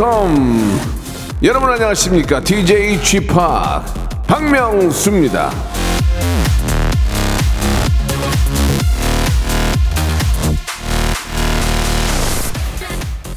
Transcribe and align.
컴. 0.00 0.80
여러분 1.42 1.68
안녕하십니까? 1.68 2.40
DJ 2.40 3.02
지팍 3.02 3.84
박명수입니다. 4.26 5.50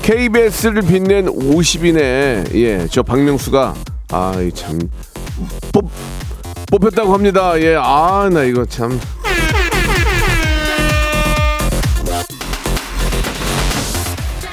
KBS를 0.01 0.81
빛낸 0.81 1.25
50인의 1.27 2.53
예, 2.55 2.87
저 2.89 3.03
박명수가 3.03 3.73
아이 4.11 4.51
참 4.51 4.79
뽑, 5.71 5.89
뽑혔다고 6.71 7.13
합니다. 7.13 7.59
예, 7.59 7.75
아 7.77 8.29
나 8.31 8.43
이거 8.43 8.65
참 8.65 8.99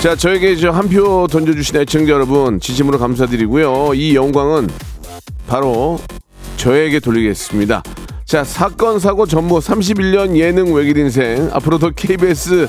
자, 0.01 0.17
저에게 0.17 0.55
한 0.71 0.89
표 0.89 1.27
던져주신 1.27 1.77
애청자 1.77 2.13
여러분, 2.13 2.59
진심으로 2.59 2.99
감사드리고요. 2.99 3.93
이 3.95 4.15
영광은 4.15 4.69
바로 5.47 5.99
저에게 6.57 7.01
돌리겠습니다. 7.01 7.83
자, 8.25 8.43
사건, 8.45 8.99
사고 8.99 9.27
전부 9.27 9.59
31년 9.59 10.37
예능 10.37 10.73
외길 10.73 10.97
인생. 10.97 11.51
앞으로도 11.53 11.91
KBS, 11.95 12.69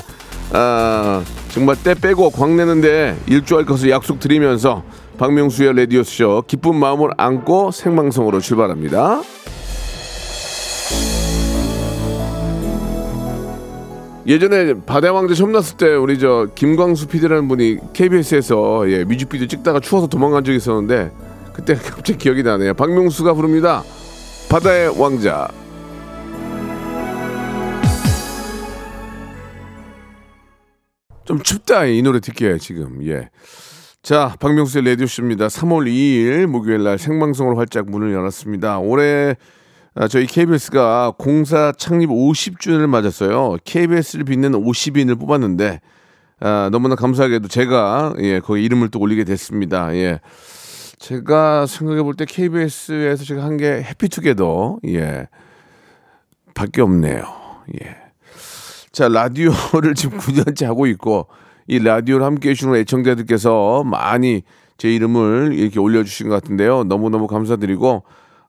아, 0.52 1.22
정말 1.50 1.76
때 1.82 1.94
빼고 1.94 2.30
광내는데 2.30 3.16
일조할 3.26 3.64
것을 3.64 3.90
약속드리면서 3.90 4.82
박명수의 5.18 5.74
라디오쇼 5.76 6.44
기쁜 6.46 6.76
마음을 6.76 7.10
안고 7.16 7.70
생방송으로 7.70 8.40
출발합니다. 8.40 9.22
예전에 14.26 14.74
바다 14.86 15.12
왕자 15.12 15.34
처음 15.34 15.52
났을 15.52 15.76
때 15.76 15.94
우리 15.94 16.18
저 16.18 16.46
김광수 16.54 17.08
PD라는 17.08 17.48
분이 17.48 17.78
KBS에서 17.92 18.88
예, 18.90 19.04
뮤직비디오 19.04 19.48
찍다가 19.48 19.80
추워서 19.80 20.06
도망간 20.06 20.44
적이 20.44 20.58
있었는데 20.58 21.10
그때 21.52 21.74
갑자기 21.82 22.18
기억이 22.18 22.42
나네요. 22.42 22.74
박명수가 22.74 23.34
부릅니다. 23.34 23.82
바다의 24.48 24.98
왕자. 25.00 25.48
좀 31.24 31.40
춥다 31.40 31.86
이 31.86 32.02
노래 32.02 32.18
듣게요 32.18 32.58
지금 32.58 32.98
예. 33.06 33.30
자 34.02 34.36
박명수의 34.40 34.84
라디오 34.84 35.06
쇼입니다. 35.06 35.46
3월 35.46 35.88
2일 35.88 36.46
목요일 36.46 36.82
날 36.82 36.98
생방송으로 36.98 37.56
활짝 37.56 37.88
문을 37.90 38.12
열었습니다. 38.12 38.78
올해 38.78 39.30
아, 39.30 39.34
저희 40.08 40.26
KBS가 40.26 41.12
공사 41.18 41.72
창립 41.76 42.08
50주년을 42.08 42.86
맞았어요. 42.86 43.56
KBS를 43.64 44.24
빛내는 44.24 44.62
50인을 44.64 45.18
뽑았는데 45.18 45.80
아, 46.40 46.68
너무나 46.72 46.94
감사하게도 46.94 47.48
제가 47.48 48.14
예, 48.20 48.40
거기 48.40 48.64
이름을 48.64 48.88
또 48.88 48.98
올리게 49.00 49.24
됐습니다. 49.24 49.94
예. 49.94 50.20
제가 50.98 51.66
생각해 51.66 52.02
볼 52.02 52.14
때 52.14 52.24
KBS에서 52.24 53.24
제가 53.24 53.44
한 53.44 53.56
게 53.58 53.82
해피투게더 53.82 54.78
예. 54.88 55.28
밖에 56.54 56.80
없네요. 56.80 57.22
예. 57.82 57.96
자, 58.92 59.08
라디오를 59.08 59.94
지금 59.94 60.18
9년째 60.18 60.64
하고 60.66 60.86
있고 60.86 61.26
이 61.66 61.78
라디오를 61.78 62.24
함께 62.24 62.50
해주시는 62.50 62.76
애청자들께서 62.76 63.84
많이 63.84 64.42
제 64.78 64.92
이름을 64.92 65.52
이렇게 65.54 65.78
올려 65.78 66.02
주신 66.02 66.28
것 66.28 66.34
같은데요. 66.34 66.84
너무너무 66.84 67.26
감사드리고 67.26 68.02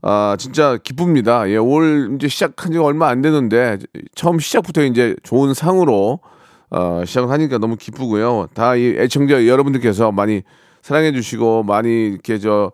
아, 0.06 0.36
진짜 0.38 0.78
기쁩니다. 0.84 1.50
예, 1.50 1.56
올 1.56 2.12
이제 2.16 2.28
시작한 2.28 2.74
지 2.74 2.78
얼마 2.78 3.08
안 3.08 3.22
되는데 3.22 3.78
처음 4.16 4.38
시작부터 4.40 4.84
이제 4.84 5.16
좋은 5.24 5.54
상으로 5.54 6.20
어, 6.70 7.04
시작을 7.06 7.30
하니까 7.30 7.58
너무 7.58 7.78
기쁘고요. 7.78 8.48
다 8.54 8.76
이 8.76 8.96
애청자 8.98 9.48
여러분들께서 9.48 10.12
많이 10.12 10.42
사랑해 10.82 11.14
주시고 11.14 11.64
많이 11.64 12.08
이렇게 12.10 12.38
저 12.38 12.72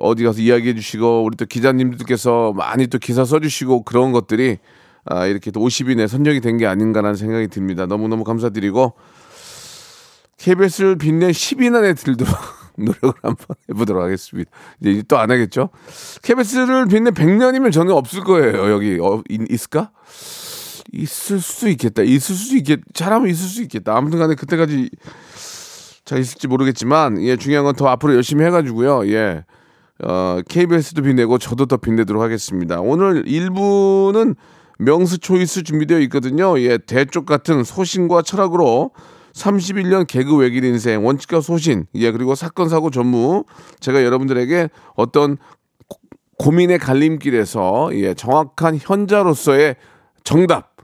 어디 0.00 0.24
가서 0.24 0.40
이야기해 0.42 0.74
주시고 0.74 1.24
우리 1.24 1.36
또 1.36 1.46
기자님들께서 1.46 2.52
많이 2.54 2.88
또 2.88 2.98
기사 2.98 3.24
써 3.24 3.40
주시고 3.40 3.84
그런 3.84 4.12
것들이 4.12 4.58
아, 5.06 5.24
이렇게 5.26 5.50
또 5.52 5.60
50인에 5.60 6.08
선정이 6.08 6.40
된 6.40 6.58
게 6.58 6.66
아닌가라는 6.66 7.14
생각이 7.16 7.48
듭니다. 7.48 7.86
너무너무 7.86 8.24
감사드리고 8.24 8.92
KBS를 10.38 10.96
빛낸 10.98 11.30
10인 11.30 11.74
안에 11.74 11.94
들도록 11.94 12.34
노력을 12.78 13.14
한번 13.22 13.56
해보도록 13.70 14.02
하겠습니다. 14.02 14.50
이제 14.80 15.02
또 15.08 15.16
안 15.16 15.30
하겠죠? 15.30 15.70
KBS를 16.22 16.86
빛낸 16.86 17.14
100년이면 17.14 17.72
저는 17.72 17.92
없을 17.92 18.22
거예요. 18.22 18.70
여기 18.70 18.98
어, 19.00 19.22
있, 19.28 19.40
을까 19.50 19.90
있을 20.92 21.40
수 21.40 21.68
있겠다. 21.68 22.02
있을 22.02 22.34
수 22.34 22.56
있겠. 22.56 22.80
잘하면 22.94 23.28
있을 23.28 23.48
수 23.48 23.62
있겠다. 23.62 23.96
아무튼간에 23.96 24.34
그때까지 24.34 24.90
잘 26.04 26.20
있을지 26.20 26.46
모르겠지만 26.46 27.20
예 27.22 27.36
중요한 27.36 27.64
건 27.64 27.74
더 27.74 27.88
앞으로 27.88 28.14
열심히 28.14 28.44
해가지고요. 28.44 29.08
예. 29.10 29.44
어, 30.04 30.40
KBS도 30.48 31.02
빛내고 31.02 31.38
저도 31.38 31.66
더 31.66 31.78
빛내도록 31.78 32.22
하겠습니다. 32.22 32.80
오늘 32.80 33.24
1부는 33.24 34.36
명수 34.78 35.18
초이스 35.18 35.62
준비되어 35.62 35.98
있거든요. 36.00 36.60
예, 36.60 36.76
대쪽 36.76 37.24
같은 37.24 37.64
소신과 37.64 38.20
철학으로 38.22 38.90
31년 39.36 40.06
개그 40.06 40.36
외길 40.36 40.64
인생 40.64 41.04
원칙과 41.04 41.40
소신 41.42 41.86
예 41.94 42.10
그리고 42.10 42.34
사건 42.34 42.68
사고 42.68 42.90
전무 42.90 43.44
제가 43.80 44.02
여러분들에게 44.02 44.70
어떤 44.94 45.36
고민의 46.38 46.78
갈림길에서 46.78 47.90
예 47.94 48.14
정확한 48.14 48.78
현자로서의 48.80 49.76
정답 50.24 50.74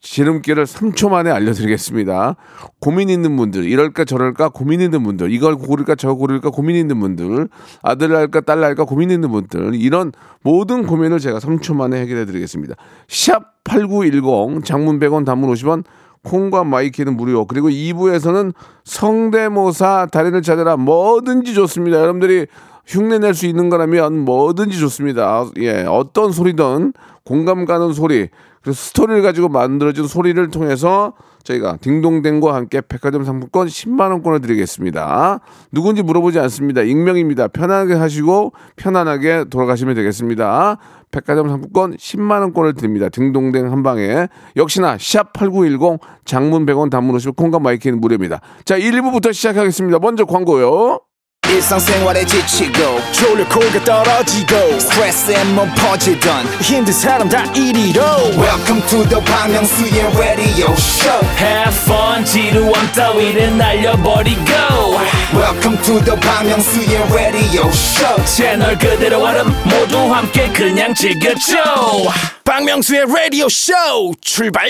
지름길을 0.00 0.66
3초 0.66 1.10
만에 1.10 1.30
알려드리겠습니다. 1.30 2.34
고민 2.80 3.08
있는 3.08 3.36
분들, 3.36 3.64
이럴까 3.64 4.04
저럴까 4.04 4.48
고민 4.48 4.80
있는 4.80 5.04
분들, 5.04 5.30
이걸 5.30 5.54
고를까 5.54 5.94
저걸 5.94 6.16
고를까 6.16 6.50
고민 6.50 6.74
있는 6.74 6.98
분들, 6.98 7.48
아들 7.82 8.16
할까 8.16 8.40
딸 8.40 8.64
할까 8.64 8.84
고민 8.84 9.12
있는 9.12 9.30
분들, 9.30 9.76
이런 9.76 10.10
모든 10.42 10.86
고민을 10.86 11.20
제가 11.20 11.38
3초 11.38 11.76
만에 11.76 12.00
해결해 12.00 12.24
드리겠습니다. 12.24 12.74
샵 13.06 13.62
8910, 13.62 14.64
장문 14.64 14.98
100원, 14.98 15.24
단문 15.24 15.52
50원, 15.54 15.84
콩과 16.24 16.64
마이K는 16.64 17.16
무료. 17.16 17.46
그리고 17.46 17.68
2부에서는 17.68 18.52
성대모사 18.84 20.08
달인을 20.12 20.42
찾아라 20.42 20.76
뭐든지 20.76 21.54
좋습니다. 21.54 21.98
여러분들이 21.98 22.46
흉내 22.86 23.18
낼 23.18 23.34
수 23.34 23.46
있는 23.46 23.68
거라면 23.70 24.18
뭐든지 24.24 24.78
좋습니다. 24.78 25.46
예, 25.58 25.84
어떤 25.84 26.32
소리든 26.32 26.92
공감 27.24 27.64
가는 27.64 27.92
소리, 27.92 28.28
그래서 28.62 28.80
스토리를 28.80 29.22
가지고 29.22 29.48
만들어진 29.48 30.06
소리를 30.06 30.50
통해서 30.50 31.12
저희가 31.44 31.76
딩동댕과 31.80 32.54
함께 32.54 32.80
백화점 32.80 33.24
상품권 33.24 33.66
10만 33.66 34.10
원권을 34.10 34.40
드리겠습니다. 34.40 35.40
누군지 35.70 36.02
물어보지 36.02 36.38
않습니다. 36.40 36.82
익명입니다. 36.82 37.48
편하게 37.48 37.94
하시고 37.94 38.52
편안하게 38.76 39.44
돌아가시면 39.50 39.94
되겠습니다. 39.94 40.78
백화점 41.10 41.48
상품권 41.48 41.96
10만 41.96 42.40
원권을 42.40 42.74
드립니다. 42.74 43.08
딩동댕 43.08 43.70
한 43.70 43.82
방에 43.82 44.28
역시나 44.56 44.96
샵8910 44.96 46.00
장문 46.24 46.66
100원 46.66 46.90
단문 46.90 47.16
50원 47.16 47.36
콩과 47.36 47.58
마이크는 47.58 48.00
무료입니다. 48.00 48.40
자, 48.64 48.78
1부부터 48.78 49.32
시작하겠습니다. 49.32 49.98
먼저 49.98 50.24
광고요. 50.24 51.00
일상생활에 51.52 52.24
지치고, 52.24 53.00
졸려 53.12 53.46
코가 53.48 53.84
떨어지고, 53.84 54.80
스트레스에 54.80 55.44
몸 55.54 55.68
퍼지던, 55.76 56.46
힘든 56.62 56.92
사람 56.92 57.28
다 57.28 57.44
이리로. 57.52 58.02
welcome 58.38 58.80
to 58.88 59.04
the 59.08 59.20
Bang 59.24 59.52
Myung-soo's 59.52 60.16
radio 60.18 60.72
show 60.72 61.20
Have 61.36 61.76
fun 61.84 62.24
지루함 62.24 62.72
따위를 62.94 63.56
날려버리고 63.56 64.40
welcome 65.34 65.76
to 65.82 66.00
the 66.04 66.18
Bang 66.20 66.48
Myung-soo's 66.48 67.12
radio 67.12 67.68
show 67.68 68.24
채널 68.24 68.78
그대로 68.78 69.22
얼음 69.22 69.46
모두 69.64 69.98
함께 70.12 70.48
그냥 70.52 70.94
즐겨줘 70.94 71.56
박명수의 72.44 73.06
라디오 73.06 73.48
쇼 73.48 73.72
출발! 74.20 74.68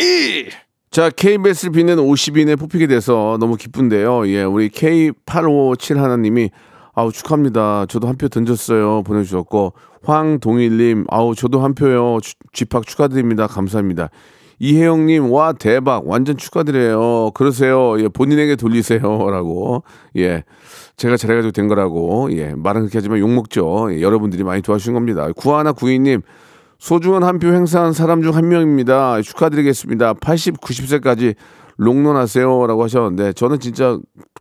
자, 0.91 1.09
KBS를 1.09 1.73
빛낸 1.73 1.97
50인에 1.97 2.59
뽑히게 2.59 2.87
돼서 2.87 3.39
너무 3.41 3.57
기쁜데요. 3.57 4.29
예, 4.29 4.43
우리 4.43 4.69
K857 4.69 5.97
하나님이 5.97 6.51
아우 6.95 7.11
축하합니다. 7.13 7.87
저도 7.89 8.07
한 8.09 8.17
표 8.17 8.29
던졌어요. 8.29 9.03
보내주셨고 9.03 9.73
황동일님 10.05 11.07
아우 11.09 11.35
저도 11.35 11.61
한 11.61 11.75
표요. 11.75 12.19
쥐팍 12.53 12.87
축하드립니다. 12.87 13.47
감사합니다. 13.47 14.11
이혜영님 14.59 15.33
와 15.33 15.53
대박 15.53 16.07
완전 16.07 16.37
축하드려요. 16.37 17.33
그러세요. 17.33 17.99
예 18.01 18.09
본인에게 18.09 18.57
돌리세요라고 18.57 19.83
예 20.19 20.45
제가 20.97 21.17
잘해가지고 21.17 21.53
된 21.53 21.67
거라고 21.69 22.29
예 22.33 22.55
말은 22.55 22.83
그렇게 22.83 22.99
하지만 22.99 23.19
욕 23.19 23.31
먹죠. 23.31 23.89
예, 23.93 24.01
여러분들이 24.03 24.45
많이 24.45 24.63
도와주신 24.63 24.93
겁니다. 24.95 25.27
구하나 25.35 25.73
구이님 25.73 26.21
소중한 26.79 27.23
한 27.25 27.39
표 27.39 27.49
행사한 27.49 27.93
사람 27.93 28.23
중 28.23 28.35
한 28.37 28.49
명입니다. 28.49 29.23
축하드리겠습니다. 29.23 30.15
80, 30.15 30.61
90세까지 30.61 31.35
롱런 31.77 32.17
하세요라고 32.17 32.83
하셨는데 32.85 33.33
저는 33.33 33.61
진짜 33.61 33.99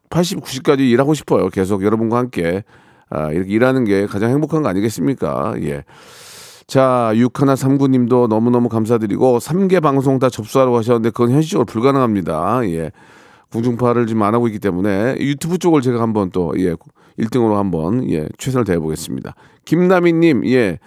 80, 0.10 0.42
90까지 0.42 0.82
일하고 0.82 1.14
싶어요. 1.14 1.50
계속 1.50 1.84
여러분과 1.84 2.18
함께 2.18 2.64
아, 3.10 3.32
이렇게 3.32 3.52
일하는 3.52 3.84
게 3.84 4.06
가장 4.06 4.30
행복한 4.30 4.62
거 4.64 4.70
아니겠습니까? 4.70 5.56
예. 5.62 5.84
자, 6.68 7.12
6139님도 7.14 8.28
너무너무 8.28 8.70
감사드리고 8.70 9.40
3개 9.40 9.82
방송 9.82 10.20
다 10.20 10.30
접수하라고 10.30 10.78
하셨는데 10.78 11.10
그건 11.10 11.32
현실적으로 11.32 11.66
불가능합니다. 11.66 12.62
예. 12.70 12.92
공중파를 13.52 14.08
지금 14.08 14.24
안 14.24 14.34
하고 14.34 14.48
있기 14.48 14.60
때문에 14.60 15.18
유튜브 15.20 15.58
쪽을 15.58 15.82
제가 15.82 16.02
한번 16.02 16.32
또 16.32 16.54
예, 16.58 16.76
1등으로 17.20 17.56
한번 17.56 18.10
예, 18.10 18.28
최선을 18.38 18.64
다해 18.64 18.80
보겠습니다. 18.80 19.36
김나미 19.66 20.14
님, 20.14 20.46
예. 20.48 20.80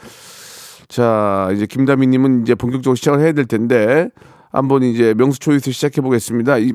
자, 0.88 1.50
이제 1.52 1.67
김다미 1.67 2.06
님은 2.06 2.43
이제 2.43 2.55
본격적으로 2.55 2.94
시작을 2.94 3.20
해야 3.20 3.32
될 3.32 3.44
텐데 3.44 4.08
한번 4.55 4.85
이제 4.85 5.15
명수 5.15 5.41
초이스 5.41 5.73
시작해 5.73 6.01
보겠습니다. 6.01 6.59
이, 6.59 6.73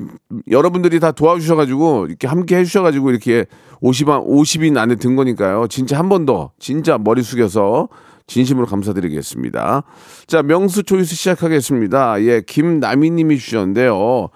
여러분들이 0.50 1.00
다 1.00 1.12
도와주셔 1.12 1.56
가지고 1.56 2.06
이렇게 2.06 2.26
함께 2.26 2.56
해 2.56 2.64
주셔 2.64 2.82
가지고 2.82 3.10
이렇게 3.10 3.46
50인 3.82 4.26
50인 4.26 4.76
안에 4.76 4.96
든 4.96 5.16
거니까요. 5.16 5.66
진짜 5.68 5.98
한 5.98 6.10
번 6.10 6.26
더 6.26 6.52
진짜 6.58 6.98
머리 6.98 7.22
숙여서 7.22 7.88
진심으로 8.26 8.66
감사드리겠습니다. 8.66 9.82
자, 10.26 10.42
명수 10.42 10.82
초이스 10.82 11.14
시작하겠습니다. 11.16 12.22
예, 12.24 12.42
김나미 12.46 13.10
님이 13.10 13.38
주셨는데요. 13.38 14.28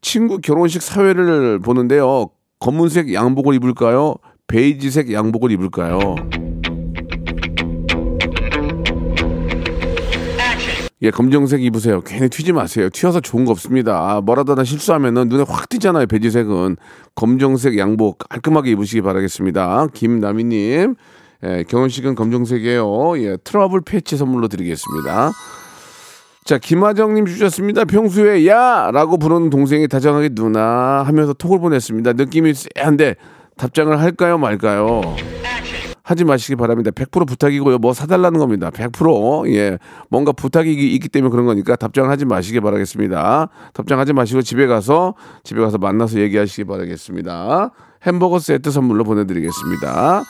친구 0.00 0.38
결혼식 0.38 0.82
사회를 0.82 1.60
보는데요. 1.60 2.30
검은색 2.58 3.14
양복을 3.14 3.54
입을까요? 3.54 4.16
베이지색 4.48 5.12
양복을 5.12 5.52
입을까요? 5.52 6.16
예, 11.02 11.10
검정색 11.10 11.62
입으세요. 11.62 12.00
괜히 12.00 12.28
튀지 12.28 12.52
마세요. 12.52 12.88
튀어서 12.90 13.20
좋은 13.20 13.44
거 13.44 13.52
없습니다. 13.52 13.96
아, 13.96 14.20
뭐라도 14.20 14.52
하나 14.52 14.64
실수하면은 14.64 15.28
눈에 15.28 15.44
확 15.46 15.68
띄잖아요. 15.68 16.06
베이지색은. 16.06 16.76
검정색 17.14 17.78
양복 17.78 18.18
깔끔하게 18.28 18.72
입으시기 18.72 19.02
바라겠습니다. 19.02 19.88
김나미님. 19.94 20.96
예, 21.44 21.64
결혼식은 21.68 22.16
검정색이에요. 22.16 23.22
예, 23.22 23.36
트러블 23.44 23.82
패치 23.82 24.16
선물로 24.16 24.48
드리겠습니다. 24.48 25.30
자, 26.44 26.58
김하정님 26.58 27.26
주셨습니다. 27.26 27.84
평소에 27.84 28.46
야! 28.48 28.90
라고 28.92 29.18
부르는 29.18 29.50
동생이 29.50 29.86
다정하게 29.86 30.30
누나 30.30 31.04
하면서 31.06 31.32
톡을 31.32 31.60
보냈습니다. 31.60 32.14
느낌이 32.14 32.54
쎄한데 32.54 33.14
답장을 33.56 34.00
할까요 34.00 34.38
말까요? 34.38 35.02
하지 36.08 36.24
마시기 36.24 36.56
바랍니다. 36.56 36.90
100% 36.90 37.26
부탁이고요. 37.26 37.76
뭐 37.76 37.92
사달라는 37.92 38.40
겁니다. 38.40 38.70
100% 38.70 39.52
예, 39.52 39.76
뭔가 40.08 40.32
부탁이 40.32 40.72
있기 40.72 41.06
때문에 41.10 41.30
그런 41.30 41.44
거니까 41.44 41.76
답장을 41.76 42.08
하지 42.08 42.24
마시기 42.24 42.60
바라겠습니다. 42.60 43.50
답장하지 43.74 44.14
마시고 44.14 44.40
집에 44.40 44.66
가서 44.66 45.16
집에 45.44 45.60
가서 45.60 45.76
만나서 45.76 46.18
얘기하시기 46.20 46.64
바라겠습니다. 46.64 47.72
햄버거 48.04 48.38
세트 48.38 48.70
선물로 48.70 49.04
보내드리겠습니다. 49.04 50.22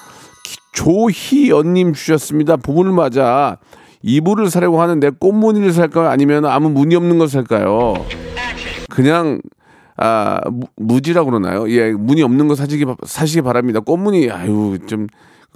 조희연님 0.72 1.92
주셨습니다. 1.92 2.56
부부를 2.56 2.90
맞아 2.90 3.58
이불을 4.02 4.50
사려고 4.50 4.82
하는데 4.82 5.10
꽃무늬를 5.10 5.72
살까요? 5.72 6.08
아니면 6.08 6.44
아무 6.46 6.70
무늬 6.70 6.96
없는 6.96 7.19
걸 7.19 7.28
살까요? 7.28 7.94
그냥 8.90 9.40
아 9.96 10.40
무, 10.50 10.66
무지라고 10.75 11.30
그러나요? 11.30 11.70
예, 11.70 11.92
무늬 11.92 12.22
없는 12.22 12.48
거 12.48 12.56
사시기 12.56 12.84
사시기 13.06 13.42
바랍니다. 13.42 13.78
꽃무늬 13.78 14.28
아유 14.32 14.78
좀 14.88 15.06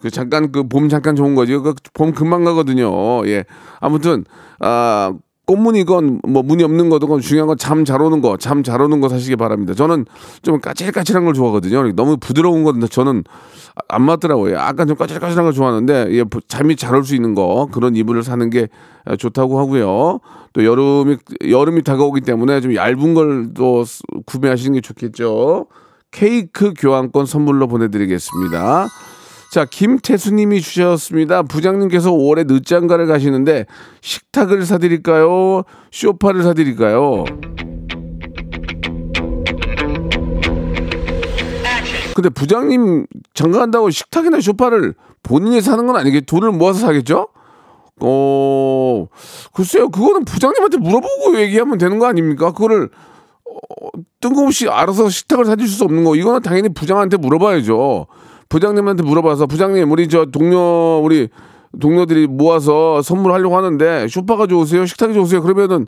그 0.02 0.10
잠깐 0.10 0.50
그 0.52 0.64
봄 0.64 0.88
잠깐 0.88 1.14
좋은 1.16 1.34
거지. 1.34 1.56
그 1.56 1.75
봄 1.94 2.12
금방 2.12 2.44
가거든요. 2.44 3.26
예. 3.28 3.44
아무튼 3.81 4.25
아 4.60 5.12
꽃무늬건 5.44 6.20
뭐 6.28 6.43
무늬 6.43 6.62
없는 6.62 6.88
거든 6.88 7.20
중요한 7.20 7.49
건 7.49 7.56
잠 7.58 7.84
잘 7.84 8.00
오는 8.00 8.20
거, 8.20 8.37
잠 8.37 8.62
잘 8.62 8.81
오는 8.81 9.00
거 9.00 9.08
사시기 9.08 9.34
바랍니다. 9.37 9.75
저는 9.75 10.06
좀 10.43 10.60
까칠까칠한 10.60 11.25
걸 11.25 11.34
좋아하거든요. 11.34 11.93
너무 11.93 12.16
부드러운 12.16 12.62
건데 12.62 12.87
저는 12.87 13.25
안 13.88 14.02
맞더라고요. 14.02 14.54
약간 14.54 14.87
좀 14.87 14.96
까칠까칠한 14.96 15.44
걸 15.44 15.52
좋아하는데 15.52 16.08
예, 16.12 16.25
잠이 16.46 16.76
잘 16.76 16.94
올 16.94 17.05
수 17.05 17.14
있는 17.16 17.34
거 17.34 17.69
그런 17.72 17.96
이불을 17.96 18.22
사는 18.22 18.48
게 18.50 18.69
좋다고 19.19 19.58
하고요. 19.58 20.20
또 20.52 20.64
여름이 20.64 21.16
여름이 21.48 21.82
다가오기 21.82 22.20
때문에 22.20 22.60
좀 22.60 22.75
얇은 22.76 23.14
걸 23.14 23.50
또 23.55 23.84
구매하시는 24.26 24.75
게 24.75 24.81
좋겠죠. 24.81 25.66
케이크 26.12 26.72
교환권 26.78 27.26
선물로 27.26 27.66
보내드리겠습니다. 27.66 28.87
자, 29.52 29.66
김태수님이 29.66 30.62
주셨습니다. 30.62 31.43
부장님께서 31.43 32.10
올해 32.10 32.43
늦장가를 32.44 33.06
가시는데 33.06 33.66
식탁을 34.00 34.64
사드릴까요? 34.64 35.64
쇼파를 35.90 36.43
사드릴까요? 36.43 37.26
근데 42.14 42.31
부장님 42.31 43.04
장가 43.34 43.58
간다고 43.58 43.90
식탁이나 43.90 44.40
쇼파를 44.40 44.94
본인이 45.22 45.60
사는 45.60 45.87
건 45.87 45.96
아니겠죠? 45.96 46.25
돈을 46.25 46.52
모아서 46.52 46.78
사겠죠? 46.78 47.28
어, 48.00 49.06
글쎄요. 49.52 49.90
그거는 49.90 50.25
부장님한테 50.25 50.78
물어보고 50.78 51.38
얘기하면 51.38 51.76
되는 51.76 51.98
거 51.98 52.06
아닙니까? 52.06 52.52
그거를 52.52 52.88
어, 53.44 53.88
뜬금없이 54.19 54.70
알아서 54.70 55.10
식탁을 55.10 55.44
사줄 55.44 55.69
수 55.69 55.84
없는 55.84 56.05
거. 56.05 56.16
이거는 56.16 56.40
당연히 56.40 56.70
부장한테 56.70 57.19
물어봐야죠. 57.19 58.06
부장님한테 58.52 59.02
물어봐서 59.02 59.46
부장님 59.46 59.90
우리 59.90 60.08
저 60.08 60.26
동료 60.26 61.00
우리 61.02 61.31
동료들이 61.81 62.26
모아서 62.26 63.00
선물하려고 63.00 63.56
하는데 63.56 64.06
쇼파가 64.08 64.46
좋으세요? 64.46 64.84
식탁이 64.84 65.14
좋으세요? 65.14 65.40
그러면은 65.40 65.87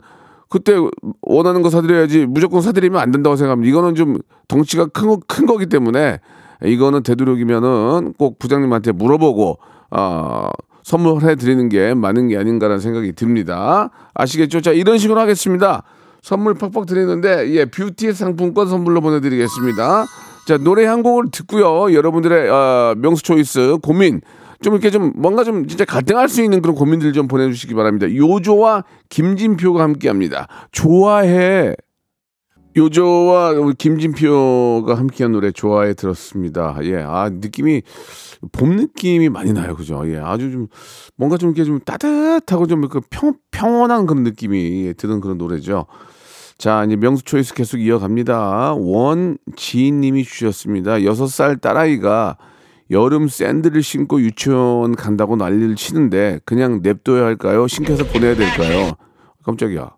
그때 0.49 0.73
원하는 1.21 1.61
거 1.61 1.69
사드려야지 1.69 2.25
무조건 2.25 2.61
사드리면 2.61 2.99
안 2.99 3.11
된다고 3.11 3.35
생각합니다. 3.35 3.69
이거는 3.69 3.93
좀 3.93 4.17
덩치가 4.47 4.87
큰, 4.87 5.07
거, 5.07 5.19
큰 5.27 5.45
거기 5.45 5.67
때문에 5.67 6.19
이거는 6.63 7.03
되도록이면은 7.03 8.15
꼭 8.17 8.39
부장님한테 8.39 8.93
물어보고 8.93 9.59
어, 9.91 10.49
선물해 10.81 11.35
드리는 11.35 11.69
게 11.69 11.93
맞는 11.93 12.29
게 12.29 12.37
아닌가라는 12.37 12.79
생각이 12.79 13.13
듭니다. 13.13 13.91
아시겠죠? 14.15 14.61
자 14.61 14.71
이런 14.71 14.97
식으로 14.97 15.19
하겠습니다. 15.19 15.83
선물 16.23 16.55
팍팍 16.55 16.87
드리는데 16.87 17.51
예 17.51 17.65
뷰티 17.65 18.11
상품권 18.13 18.67
선물로 18.67 19.01
보내드리겠습니다. 19.01 20.05
자 20.45 20.57
노래 20.57 20.85
한 20.85 21.01
곡을 21.03 21.31
듣고요. 21.31 21.93
여러분들의 21.93 22.49
어, 22.49 22.95
명수 22.97 23.23
초이스 23.23 23.77
고민 23.81 24.21
좀 24.61 24.73
이렇게 24.73 24.89
좀 24.91 25.11
뭔가 25.15 25.43
좀 25.43 25.67
진짜 25.67 25.85
갈등할 25.85 26.29
수 26.29 26.43
있는 26.43 26.61
그런 26.61 26.75
고민들 26.75 27.13
좀 27.13 27.27
보내주시기 27.27 27.73
바랍니다. 27.73 28.07
요조와 28.13 28.83
김진표가 29.09 29.81
함께합니다. 29.83 30.47
좋아해. 30.71 31.73
요조와 32.77 33.53
김진표가 33.77 34.95
함께한 34.95 35.31
노래 35.31 35.51
좋아해 35.51 35.93
들었습니다. 35.93 36.77
예, 36.83 36.97
아 36.97 37.29
느낌이 37.31 37.81
봄 38.51 38.75
느낌이 38.75 39.29
많이 39.29 39.53
나요, 39.53 39.75
그죠? 39.75 40.03
예, 40.11 40.17
아주 40.17 40.51
좀 40.51 40.67
뭔가 41.15 41.37
좀 41.37 41.51
이렇게 41.51 41.63
좀 41.63 41.79
따뜻하고 41.79 42.67
좀 42.67 42.81
그 42.89 42.99
평 43.09 43.33
평온한 43.51 44.05
그런 44.05 44.23
느낌이 44.23 44.93
드는 44.97 45.21
그런 45.21 45.37
노래죠. 45.37 45.85
자, 46.57 46.83
이제 46.85 46.95
명수 46.95 47.23
초이스 47.23 47.53
계속 47.53 47.77
이어갑니다. 47.79 48.75
원지인님이 48.75 50.23
주셨습니다. 50.23 51.03
여섯 51.03 51.27
살 51.27 51.57
딸아이가 51.57 52.37
여름 52.91 53.27
샌들을 53.27 53.81
신고 53.83 54.21
유치원 54.21 54.95
간다고 54.95 55.35
난리를 55.35 55.75
치는데 55.75 56.39
그냥 56.45 56.81
냅둬야 56.81 57.25
할까요? 57.25 57.67
신켜서 57.67 58.05
보내야 58.05 58.35
될까요? 58.35 58.93
깜짝이야. 59.43 59.94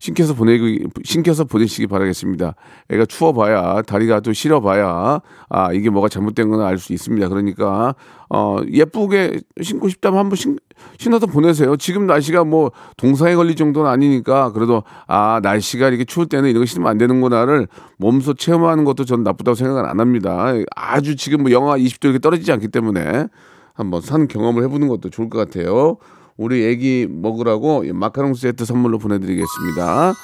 신켜서 0.00 0.34
보내기 0.34 0.86
신켜서 1.04 1.44
보내시기 1.44 1.86
바라겠습니다. 1.86 2.54
애가 2.88 3.04
추워봐야 3.04 3.82
다리가 3.82 4.20
또 4.20 4.32
싫어봐야 4.32 5.20
아 5.50 5.72
이게 5.72 5.90
뭐가 5.90 6.08
잘못된 6.08 6.48
건 6.48 6.60
알 6.62 6.78
수 6.78 6.92
있습니다. 6.94 7.28
그러니까 7.28 7.94
어 8.30 8.58
예쁘게 8.72 9.40
신고 9.60 9.88
싶다면 9.90 10.18
한번 10.18 10.36
신, 10.36 10.58
신어서 10.98 11.26
보내세요. 11.26 11.76
지금 11.76 12.06
날씨가 12.06 12.44
뭐 12.44 12.72
동상에 12.96 13.34
걸릴 13.34 13.56
정도는 13.56 13.90
아니니까 13.90 14.52
그래도 14.52 14.82
아 15.06 15.40
날씨가 15.42 15.88
이렇게 15.88 16.04
추울 16.06 16.26
때는 16.26 16.48
이런 16.48 16.62
거 16.62 16.66
신으면 16.66 16.90
안 16.90 16.96
되는구나를 16.96 17.68
몸소 17.98 18.34
체험하는 18.34 18.84
것도 18.84 19.04
저는 19.04 19.22
나쁘다고 19.22 19.54
생각은 19.54 19.84
안 19.84 20.00
합니다. 20.00 20.54
아주 20.74 21.14
지금 21.16 21.42
뭐 21.42 21.50
영하 21.50 21.76
20도 21.76 22.04
이렇게 22.06 22.18
떨어지지 22.18 22.50
않기 22.52 22.68
때문에 22.68 23.26
한번 23.74 24.00
산 24.00 24.28
경험을 24.28 24.64
해보는 24.64 24.88
것도 24.88 25.10
좋을 25.10 25.28
것 25.28 25.38
같아요. 25.38 25.98
우리 26.40 26.64
애기 26.64 27.06
먹으라고 27.06 27.84
마카롱 27.92 28.32
세트 28.32 28.64
선물로 28.64 28.96
보내드리겠습니다. 28.96 30.14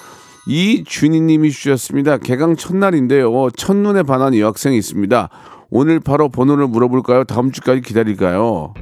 이준희님이 0.49 1.51
주셨습니다. 1.51 2.17
개강 2.17 2.57
첫날인데요. 2.57 3.51
첫눈에 3.51 4.03
반한 4.03 4.35
여학생이 4.35 4.79
있습니다. 4.79 5.29
오늘 5.69 6.01
바로 6.01 6.31
번호를 6.31 6.69
물어볼까요? 6.69 7.25
다음 7.25 7.53
주까지 7.53 7.83
기다릴까요? 7.83 8.73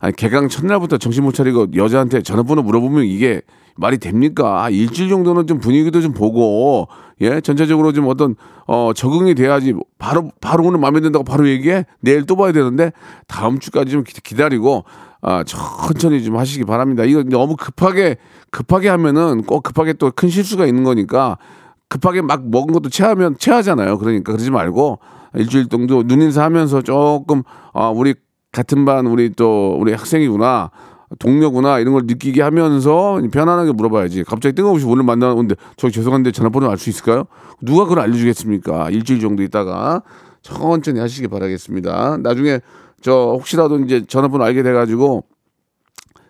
아니, 0.00 0.16
개강 0.16 0.48
첫날부터 0.48 0.96
정신 0.96 1.24
못 1.24 1.34
차리고 1.34 1.66
여자한테 1.76 2.22
전화번호 2.22 2.62
물어보면 2.62 3.04
이게 3.04 3.42
말이 3.76 3.98
됩니까? 3.98 4.64
아, 4.64 4.70
일주일 4.70 5.08
정도는 5.08 5.46
좀 5.46 5.58
분위기도 5.58 6.00
좀 6.00 6.12
보고, 6.12 6.88
예, 7.20 7.40
전체적으로 7.40 7.92
좀 7.92 8.08
어떤, 8.08 8.34
어, 8.66 8.92
적응이 8.94 9.34
돼야지. 9.34 9.74
바로, 9.98 10.30
바로 10.40 10.64
오늘 10.64 10.78
마음에 10.78 11.00
든다고 11.00 11.24
바로 11.24 11.48
얘기해? 11.48 11.86
내일 12.00 12.24
또 12.26 12.36
봐야 12.36 12.52
되는데, 12.52 12.92
다음 13.28 13.58
주까지 13.58 13.90
좀 13.92 14.04
기다리고, 14.04 14.84
아, 15.22 15.44
천천히 15.44 16.22
좀 16.24 16.36
하시기 16.36 16.64
바랍니다. 16.64 17.04
이거 17.04 17.22
너무 17.22 17.54
급하게 17.56 18.16
급하게 18.50 18.88
하면은 18.88 19.42
꼭 19.44 19.62
급하게 19.62 19.92
또 19.92 20.10
큰 20.10 20.28
실수가 20.28 20.66
있는 20.66 20.82
거니까 20.82 21.38
급하게 21.88 22.22
막 22.22 22.48
먹은 22.50 22.72
것도 22.72 22.88
체하면 22.88 23.36
체하잖아요. 23.38 23.98
그러니까 23.98 24.32
그러지 24.32 24.50
말고 24.50 24.98
일주일 25.34 25.68
정도 25.68 26.02
눈인사 26.02 26.42
하면서 26.42 26.82
조금 26.82 27.44
아, 27.72 27.88
우리 27.90 28.14
같은 28.50 28.84
반 28.84 29.06
우리 29.06 29.30
또 29.30 29.76
우리 29.78 29.92
학생이구나. 29.92 30.70
동료구나 31.18 31.78
이런 31.78 31.92
걸 31.94 32.02
느끼게 32.06 32.42
하면서 32.42 33.20
편안하게 33.30 33.72
물어봐야지. 33.72 34.24
갑자기 34.24 34.54
뜬금없이 34.54 34.86
오늘 34.86 35.04
만나는데 35.04 35.54
저 35.76 35.90
죄송한데 35.90 36.32
전화번호 36.32 36.70
알 36.70 36.78
수 36.78 36.90
있을까요? 36.90 37.24
누가 37.60 37.84
그걸 37.84 38.00
알려주겠습니까? 38.00 38.90
일주일 38.90 39.20
정도 39.20 39.42
있다가 39.42 40.02
천천히 40.42 41.00
하시기 41.00 41.28
바라겠습니다. 41.28 42.18
나중에 42.22 42.60
저 43.00 43.12
혹시라도 43.12 43.78
이제 43.80 44.04
전화번호 44.06 44.44
알게 44.44 44.62
돼가지고 44.62 45.24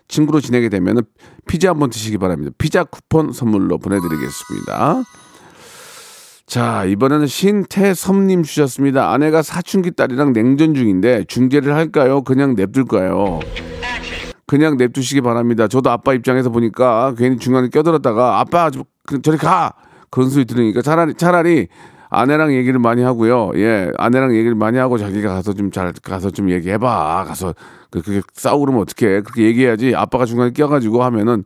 친구로 0.09 0.41
지내게 0.41 0.69
되면은 0.69 1.03
피자 1.47 1.71
한번 1.71 1.89
드시기 1.91 2.19
바랍니다. 2.19 2.53
피자 2.59 2.85
쿠폰 2.85 3.33
선물로 3.33 3.79
보내드리겠습니다. 3.79 5.03
자, 6.47 6.85
이번에는 6.85 7.27
신태섭님 7.27 8.43
주셨습니다. 8.43 9.11
아내가 9.11 9.41
사춘기 9.41 9.91
딸이랑 9.91 10.35
냉전 10.35 10.75
중인데 10.75 11.25
중재를 11.25 11.75
할까요? 11.75 12.23
그냥 12.23 12.55
냅둘까요? 12.55 13.41
그냥 14.47 14.77
냅두시기 14.77 15.21
바랍니다. 15.21 15.69
저도 15.69 15.91
아빠 15.91 16.15
입장에서 16.15 16.51
보니까 16.51 17.15
괜히 17.17 17.37
중간에 17.39 17.69
껴들었다가 17.69 18.41
아빠 18.41 18.71
저리 19.23 19.37
가 19.39 19.73
그런 20.11 20.29
소리 20.31 20.45
들으니까 20.45 20.83
차라리 20.83 21.15
차라리 21.15 21.69
아내랑 22.11 22.53
얘기를 22.55 22.79
많이 22.79 23.03
하고요. 23.03 23.53
예, 23.55 23.91
아내랑 23.97 24.35
얘기를 24.37 24.55
많이 24.55 24.77
하고 24.77 24.99
자기가 24.99 25.33
가서 25.33 25.55
좀 25.55 25.71
잘 25.71 25.93
가서 26.03 26.31
좀 26.31 26.51
얘기해봐. 26.51 27.25
가서 27.27 27.55
그- 27.91 28.03
그렇게 28.03 28.21
그러면 28.43 28.83
어떡해. 28.83 29.23
그렇게 29.23 29.45
얘기해야지 29.45 29.95
아빠가 29.95 30.27
중간에 30.27 30.51
껴가지고 30.51 31.03
하면은 31.05 31.45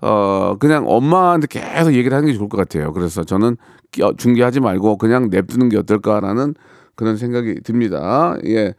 어 0.00 0.56
그냥 0.58 0.84
엄마한테 0.88 1.46
계속 1.48 1.92
얘기를 1.92 2.16
하는 2.16 2.28
게 2.28 2.34
좋을 2.34 2.48
것 2.48 2.56
같아요. 2.56 2.94
그래서 2.94 3.24
저는 3.24 3.58
껴, 3.92 4.14
중계하지 4.16 4.60
말고 4.60 4.96
그냥 4.96 5.28
냅두는 5.30 5.68
게 5.68 5.76
어떨까라는 5.76 6.54
그런 6.94 7.18
생각이 7.18 7.60
듭니다. 7.62 8.36
예. 8.46 8.72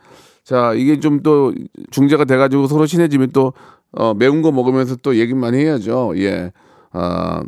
자, 0.44 0.74
이게 0.74 1.00
좀 1.00 1.22
또 1.24 1.54
중재가 1.92 2.26
돼가지고 2.26 2.68
서로 2.68 2.86
친해지면 2.88 3.32
또, 3.32 3.54
어, 3.92 4.14
매운 4.14 4.42
거 4.42 4.52
먹으면서 4.52 4.96
또 4.98 5.16
얘기 5.18 5.34
많이 5.34 5.58
해야죠. 5.60 6.14
예. 6.18 6.52
아, 6.92 7.44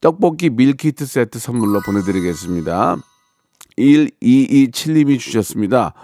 떡볶이 0.00 0.48
밀키트 0.50 1.04
세트 1.04 1.38
선물로 1.38 1.80
보내드리겠습니다. 1.84 2.96
1227님이 3.78 5.18
주셨습니다. 5.18 5.94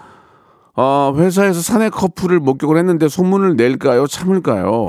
어, 0.75 1.13
회사에서 1.17 1.59
사내 1.61 1.89
커플을 1.89 2.39
목격을 2.39 2.77
했는데 2.77 3.07
소문을 3.09 3.55
낼까요? 3.55 4.05
참을까요? 4.07 4.87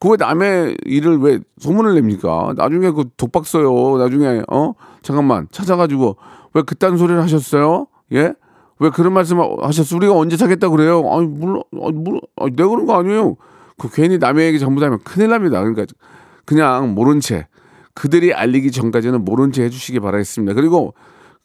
그 0.00 0.08
왜 0.10 0.16
남의 0.18 0.76
일을 0.84 1.18
왜 1.18 1.38
소문을 1.58 1.94
냅니까? 1.94 2.52
나중에 2.56 2.90
그 2.90 3.04
독박 3.16 3.46
써요. 3.46 3.96
나중에 3.98 4.42
어 4.50 4.74
잠깐만 5.02 5.48
찾아가지고 5.50 6.16
왜 6.52 6.62
그딴 6.62 6.98
소리를 6.98 7.22
하셨어요? 7.22 7.86
예? 8.12 8.34
왜 8.78 8.90
그런 8.90 9.12
말씀 9.12 9.38
하셨어? 9.40 9.96
우리가 9.96 10.14
언제 10.16 10.36
사겠다 10.36 10.68
그래요? 10.68 11.02
아니 11.12 11.26
물론 11.26 11.62
아니 11.82 11.92
물론 11.92 12.20
아니, 12.36 12.54
내가 12.56 12.68
그런 12.68 12.86
거 12.86 12.98
아니에요. 12.98 13.36
그 13.78 13.88
괜히 13.92 14.18
남의 14.18 14.46
얘기 14.46 14.58
잘못하면 14.58 14.98
큰일 15.04 15.30
납니다. 15.30 15.60
그러니까 15.60 15.86
그냥 16.44 16.94
모른 16.94 17.20
채 17.20 17.46
그들이 17.94 18.34
알리기 18.34 18.70
전까지는 18.72 19.24
모른 19.24 19.52
채 19.52 19.62
해주시기 19.64 20.00
바라겠습니다. 20.00 20.54
그리고 20.54 20.94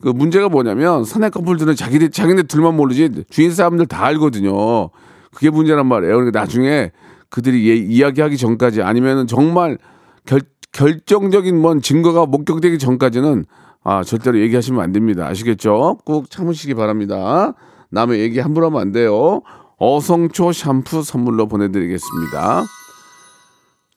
그 0.02 0.10
문제가 0.10 0.50
뭐냐면 0.50 1.04
사내 1.04 1.30
커플들은 1.30 1.76
자기들 1.76 2.10
자기네 2.12 2.44
둘만 2.44 2.76
모르지 2.76 3.26
주인 3.30 3.52
사람들 3.52 3.86
다 3.86 4.06
알거든요. 4.06 4.90
그게 5.34 5.50
문제란 5.50 5.86
말이에요. 5.86 6.16
그러니까 6.16 6.40
나중에 6.40 6.92
그들이 7.30 7.70
예, 7.70 7.76
이야기하기 7.76 8.38
전까지 8.38 8.82
아니면은 8.82 9.28
정말 9.28 9.78
결, 10.26 10.42
결정적인 10.72 11.60
뭔 11.60 11.82
증거가 11.82 12.26
목격되기 12.26 12.80
전까지는 12.80 13.46
아 13.84 14.04
절대로 14.04 14.40
얘기하시면 14.40 14.82
안 14.82 14.92
됩니다. 14.92 15.28
아시겠죠? 15.28 16.00
꼭 16.06 16.30
참으시기 16.30 16.74
바랍니다. 16.74 17.54
남의 17.92 18.20
얘기 18.20 18.40
함부로 18.40 18.68
하면 18.68 18.82
안 18.82 18.92
돼요. 18.92 19.42
어성초 19.78 20.52
샴푸 20.52 21.04
선물로 21.04 21.48
보내드리겠습니다. 21.48 22.64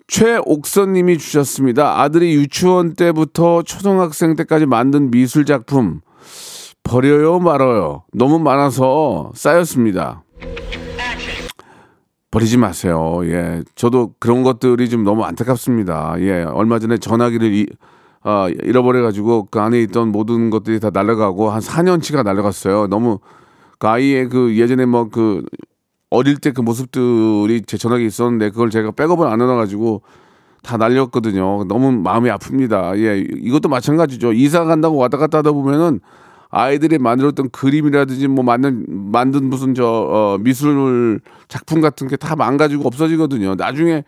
최옥선님이 0.07 1.19
주셨습니다. 1.19 2.01
아들이 2.01 2.35
유치원 2.35 2.95
때부터 2.95 3.63
초등학생 3.63 4.37
때까지 4.37 4.67
만든 4.67 5.11
미술 5.11 5.45
작품 5.45 6.01
버려요 6.85 7.39
말아요. 7.39 8.05
너무 8.13 8.39
많아서 8.39 9.33
쌓였습니다. 9.35 10.23
버리지 12.31 12.57
마세요. 12.57 13.21
예, 13.25 13.63
저도 13.75 14.15
그런 14.19 14.43
것들이 14.43 14.89
좀 14.89 15.05
너무 15.05 15.23
안타깝습니다. 15.25 16.15
예, 16.21 16.43
얼마 16.43 16.79
전에 16.79 16.97
전화기를 16.97 17.53
이, 17.53 17.67
아, 18.25 18.49
잃어버려가지고 18.63 19.49
그 19.51 19.61
안에 19.61 19.81
있던 19.83 20.11
모든 20.13 20.51
것들이 20.51 20.79
다 20.81 20.91
날아가고 20.93 21.51
한 21.51 21.61
4년치가 21.61 22.23
날아갔어요. 22.23 22.87
너무 22.87 23.19
그 23.79 23.89
아이의 23.89 24.29
그 24.29 24.57
예전에 24.57 24.87
뭐 24.87 25.09
그 25.11 25.45
어릴 26.11 26.37
때 26.37 26.51
그 26.53 26.61
모습들이 26.61 27.63
제 27.67 27.77
전화기에 27.79 28.07
있었는데 28.07 28.51
그걸 28.51 28.71
제가 28.71 28.91
백업을 28.93 29.27
안 29.27 29.41
해놔가지고 29.41 30.03
다 30.63 30.77
날렸거든요. 30.77 31.65
너무 31.65 31.91
마음이 31.91 32.29
아픕니다. 32.31 32.99
예, 32.99 33.19
이것도 33.19 33.69
마찬가지죠. 33.69 34.33
이사 34.35 34.65
간다고 34.65 34.97
왔다 34.99 35.17
갔다 35.19 35.39
하다 35.39 35.53
보면은 35.53 36.01
아이들이 36.51 36.99
만들었던 36.99 37.49
그림이라든지 37.51 38.29
뭐 38.29 38.45
만든 38.45 38.85
만든 38.89 39.49
무슨 39.49 39.75
저 39.75 39.87
어, 39.87 40.39
미술 40.39 41.21
작품 41.49 41.81
같은 41.81 42.07
게 42.09 42.17
다 42.17 42.37
망가지고 42.37 42.87
없어지거든요. 42.87 43.55
나중에 43.57 44.05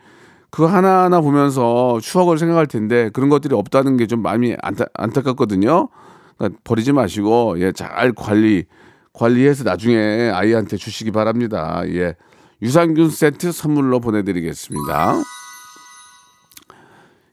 그거 0.55 0.67
하나하나 0.67 1.19
보면서 1.19 1.99
추억을 2.01 2.37
생각할 2.37 2.65
텐데 2.65 3.09
그런 3.11 3.27
것들이 3.27 3.53
없다는 3.53 3.97
게 3.97 4.07
좀 4.07 4.21
마음이 4.21 4.55
안타, 4.61 4.85
안타깝거든요. 4.93 5.89
그러니까 6.37 6.59
버리지 6.63 6.93
마시고 6.93 7.59
예, 7.59 7.73
잘 7.73 8.13
관리 8.13 8.63
관리해서 9.11 9.65
나중에 9.65 10.31
아이한테 10.33 10.77
주시기 10.77 11.11
바랍니다. 11.11 11.81
예. 11.87 12.15
유산균 12.61 13.09
세트 13.09 13.51
선물로 13.51 13.99
보내드리겠습니다. 13.99 15.15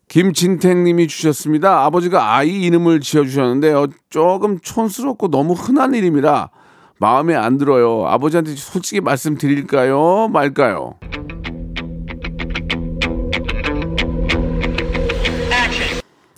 김진택님이 0.08 1.06
주셨습니다. 1.06 1.84
아버지가 1.84 2.34
아이 2.34 2.64
이름을 2.64 2.98
지어주셨는데 2.98 3.70
요 3.70 3.86
조금 4.10 4.58
촌스럽고 4.58 5.28
너무 5.28 5.52
흔한 5.52 5.94
이름이라 5.94 6.50
마음에 6.98 7.36
안 7.36 7.56
들어요. 7.56 8.04
아버지한테 8.08 8.56
솔직히 8.56 9.00
말씀드릴까요? 9.00 10.26
말까요? 10.26 10.94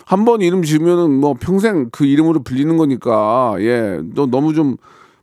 한 0.07 0.25
번 0.25 0.41
이름 0.41 0.63
지으면은 0.63 1.19
뭐 1.21 1.35
평생 1.39 1.89
그 1.91 2.05
이름으로 2.05 2.43
불리는 2.43 2.77
거니까 2.77 3.57
예, 3.61 4.01
너 4.15 4.27
너무 4.27 4.55
좀 4.55 4.77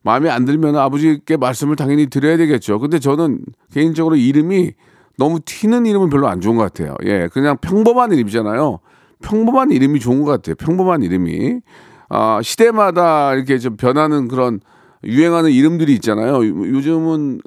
마음에 0.04 0.30
안 0.30 0.46
들면 0.46 0.76
아버지께 0.76 1.38
말씀을 1.38 1.76
당연히 1.76 2.08
드려야 2.08 2.38
되겠죠. 2.38 2.80
근데 2.80 2.98
저는 3.00 3.40
개인적으로 3.72 4.16
이름이 4.16 4.72
너무 5.18 5.40
튀는 5.46 5.86
이름은 5.86 6.10
별로 6.10 6.28
안 6.28 6.42
좋은 6.42 6.56
것 6.56 6.64
같아요. 6.64 6.96
예, 7.06 7.30
그냥 7.32 7.58
평범한 7.62 8.12
이름이잖아요. 8.12 8.80
평범한 9.22 9.72
이름이 9.72 10.00
좋은 10.00 10.24
것 10.24 10.32
같아요. 10.32 10.56
평범한 10.56 11.04
이름이. 11.04 11.60
아, 12.10 12.42
시대마다 12.42 13.36
이렇게 13.36 13.60
좀 13.60 13.78
변하는 13.78 14.28
그런 14.28 14.60
유행하는 15.04 15.52
이름들이 15.52 15.94
있잖아요. 15.96 16.36
요- 16.36 16.68
요즘은 16.76 17.42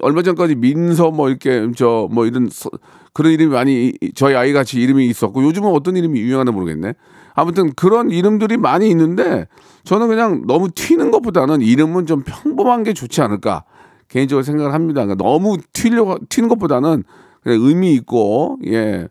얼마 0.00 0.22
전까지 0.22 0.56
민서 0.56 1.10
뭐 1.10 1.28
이렇게 1.28 1.70
저 1.76 2.08
뭐 2.10 2.26
이런 2.26 2.48
서- 2.50 2.70
그런 3.12 3.32
이름이 3.32 3.52
많이 3.52 3.92
이- 4.00 4.12
저희 4.14 4.34
아이 4.34 4.52
같이 4.52 4.80
이름이 4.80 5.06
있었고 5.06 5.42
요즘은 5.44 5.70
어떤 5.70 5.96
이름이 5.96 6.20
유행하나 6.20 6.50
모르겠네. 6.52 6.94
아무튼 7.34 7.72
그런 7.74 8.10
이름들이 8.10 8.56
많이 8.58 8.90
있는데 8.90 9.46
저는 9.84 10.08
그냥 10.08 10.42
너무 10.46 10.68
튀는 10.70 11.10
것보다는 11.10 11.62
이름은 11.62 12.06
좀 12.06 12.22
평범한 12.26 12.82
게 12.82 12.92
좋지 12.92 13.22
않을까 13.22 13.64
개인적으로 14.08 14.42
생각을 14.42 14.74
합니다. 14.74 15.04
그러니까 15.04 15.22
너무 15.24 15.56
튀려고 15.72 16.18
튀는 16.28 16.48
것보다는 16.50 17.04
그냥 17.42 17.60
의미 17.62 17.92
있고 17.94 18.58
예 18.66 19.08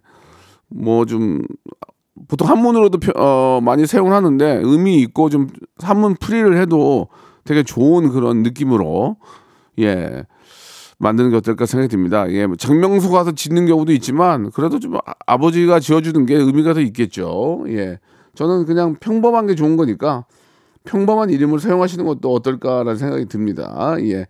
뭐 0.74 1.06
좀 1.06 1.42
보통 2.30 2.48
한문으로도 2.48 3.00
표- 3.00 3.12
어, 3.20 3.60
많이 3.62 3.86
사용을 3.86 4.14
하는데 4.14 4.62
의미 4.64 5.02
있고 5.02 5.30
좀 5.30 5.48
한문 5.82 6.16
풀이를 6.16 6.58
해도 6.62 7.08
되게 7.43 7.63
좋은 7.63 8.10
그런 8.10 8.43
느낌으로 8.43 9.17
예 9.79 10.24
만드는 11.00 11.31
게 11.31 11.38
어떨까 11.38 11.65
생각이 11.65 11.89
듭니다. 11.89 12.29
예, 12.31 12.45
뭐 12.45 12.55
장명소 12.55 13.10
가서 13.10 13.31
짓는 13.31 13.65
경우도 13.65 13.91
있지만 13.93 14.51
그래도 14.51 14.79
좀 14.79 14.95
아- 14.98 15.13
아버지가 15.25 15.79
지어주는 15.79 16.25
게 16.27 16.36
의미가 16.36 16.74
더 16.75 16.79
있겠죠. 16.81 17.63
예, 17.69 18.00
저는 18.36 18.65
그냥 18.65 18.95
평범한 19.00 19.48
게 19.48 19.55
좋은 19.55 19.77
거니까 19.77 20.25
평범한 20.83 21.29
이름을 21.31 21.60
사용하시는 21.60 22.05
것도 22.05 22.31
어떨까라는 22.33 22.98
생각이 22.98 23.25
듭니다. 23.25 23.95
예, 24.01 24.27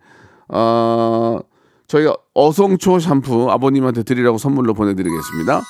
어, 0.48 1.40
저희가 1.88 2.16
어성초 2.32 3.00
샴푸 3.00 3.50
아버님한테 3.50 4.02
드리라고 4.02 4.38
선물로 4.38 4.72
보내드리겠습니다. 4.72 5.60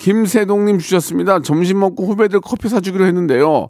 김세동님 0.00 0.78
주셨습니다. 0.78 1.40
점심 1.40 1.78
먹고 1.80 2.04
후배들 2.06 2.40
커피 2.40 2.68
사주기로 2.68 3.04
했는데요. 3.06 3.68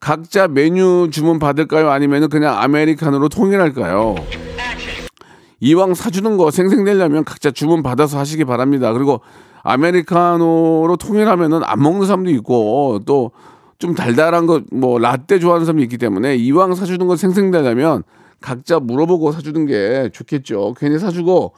각자 0.00 0.48
메뉴 0.48 1.08
주문 1.10 1.38
받을까요? 1.38 1.90
아니면 1.90 2.28
그냥 2.28 2.58
아메리카노로 2.58 3.28
통일할까요? 3.28 4.14
이왕 5.60 5.94
사주는 5.94 6.36
거 6.36 6.50
생생내려면 6.50 7.24
각자 7.24 7.50
주문 7.50 7.82
받아서 7.82 8.18
하시기 8.18 8.44
바랍니다. 8.44 8.92
그리고 8.92 9.20
아메리카노로 9.62 10.96
통일하면은 10.98 11.62
안 11.64 11.80
먹는 11.80 12.06
사람도 12.06 12.30
있고 12.30 13.00
또 13.06 13.30
좀 13.78 13.94
달달한 13.94 14.46
거 14.46 14.62
뭐 14.72 14.98
라떼 14.98 15.38
좋아하는 15.38 15.66
사람이 15.66 15.82
있기 15.82 15.98
때문에 15.98 16.34
이왕 16.36 16.74
사주는 16.74 17.06
거 17.06 17.14
생생내려면 17.16 18.04
각자 18.40 18.80
물어보고 18.80 19.32
사주는 19.32 19.66
게 19.66 20.08
좋겠죠. 20.14 20.74
괜히 20.78 20.98
사주고 20.98 21.52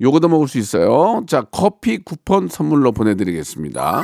요거도 0.00 0.28
먹을 0.28 0.48
수 0.48 0.56
있어요. 0.56 1.24
자 1.26 1.42
커피 1.50 1.98
쿠폰 1.98 2.48
선물로 2.48 2.92
보내드리겠습니다. 2.92 4.02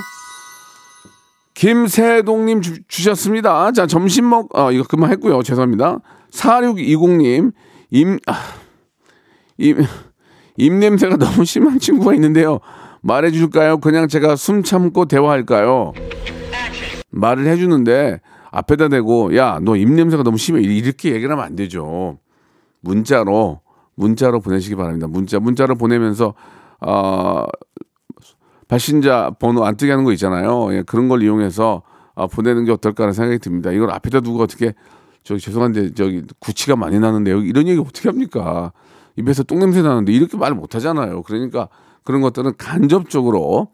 김세동님 1.55 2.61
주, 2.61 2.83
주셨습니다. 2.89 3.73
자, 3.73 3.87
점심 3.87 4.29
먹, 4.29 4.49
어, 4.59 4.73
이거 4.73 4.85
그만 4.89 5.11
했고요. 5.13 5.43
죄송합니다. 5.43 6.01
4620님, 6.33 7.53
임, 7.91 8.19
아, 8.27 8.35
임, 9.59 9.85
입냄새가 10.57 11.17
너무 11.17 11.45
심한 11.45 11.79
친구가 11.79 12.15
있는데요. 12.15 12.59
말해줄까요? 13.03 13.79
그냥 13.79 14.09
제가 14.09 14.35
숨 14.35 14.63
참고 14.63 15.05
대화할까요? 15.07 15.93
말을 17.11 17.47
해주는데 17.47 18.21
앞에다 18.51 18.89
대고, 18.89 19.37
야, 19.37 19.61
너 19.63 19.77
입냄새가 19.77 20.25
너무 20.25 20.39
심해. 20.39 20.61
이렇게 20.61 21.13
얘기를 21.13 21.31
하면 21.31 21.45
안 21.45 21.55
되죠. 21.55 22.19
문자로, 22.81 23.61
문자로 23.95 24.41
보내시기 24.41 24.75
바랍니다. 24.75 25.07
문자, 25.07 25.39
문자로 25.39 25.77
보내면서, 25.77 26.35
어, 26.81 27.45
발신자 28.69 29.33
번호 29.39 29.65
안 29.65 29.77
뜨게 29.77 29.91
하는 29.91 30.05
거 30.05 30.13
있잖아요. 30.13 30.75
예, 30.75 30.83
그런 30.83 31.09
걸 31.09 31.23
이용해서 31.23 31.83
아, 32.15 32.27
보내는 32.27 32.65
게 32.65 32.73
어떨까 32.73 33.05
하는 33.05 33.13
생각이 33.13 33.39
듭니다. 33.39 33.73
이걸 33.73 33.91
앞에다 33.91 34.21
두고 34.21 34.43
어떻게 34.43 34.75
저기 35.25 35.41
죄송한데 35.41 35.95
저기 35.95 36.23
구취가 36.39 36.77
많이 36.77 36.99
나는데 36.99 37.31
여기 37.31 37.49
이런 37.49 37.67
얘기 37.67 37.81
어떻게 37.81 38.09
합니까? 38.09 38.73
입에서 39.17 39.43
똥냄새 39.43 39.83
나는데 39.83 40.13
이렇게 40.13 40.37
말 40.37 40.53
못 40.55 40.75
하잖아요. 40.75 41.23
그러니까 41.23 41.69
그런 42.05 42.21
것들은 42.21 42.53
간접적으로 42.59 43.69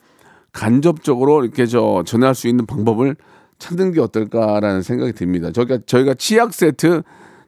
간접적으로 0.52 1.44
이렇게 1.44 1.66
저 1.66 2.02
전할 2.06 2.34
수 2.34 2.48
있는 2.48 2.66
방법을 2.66 3.16
찾는 3.58 3.92
게 3.92 4.00
어떨까라는 4.00 4.82
생각이 4.82 5.12
듭니다. 5.12 5.50
저희가 5.52 5.78
저희가 5.86 6.14
치약 6.14 6.54
세트 6.54 7.02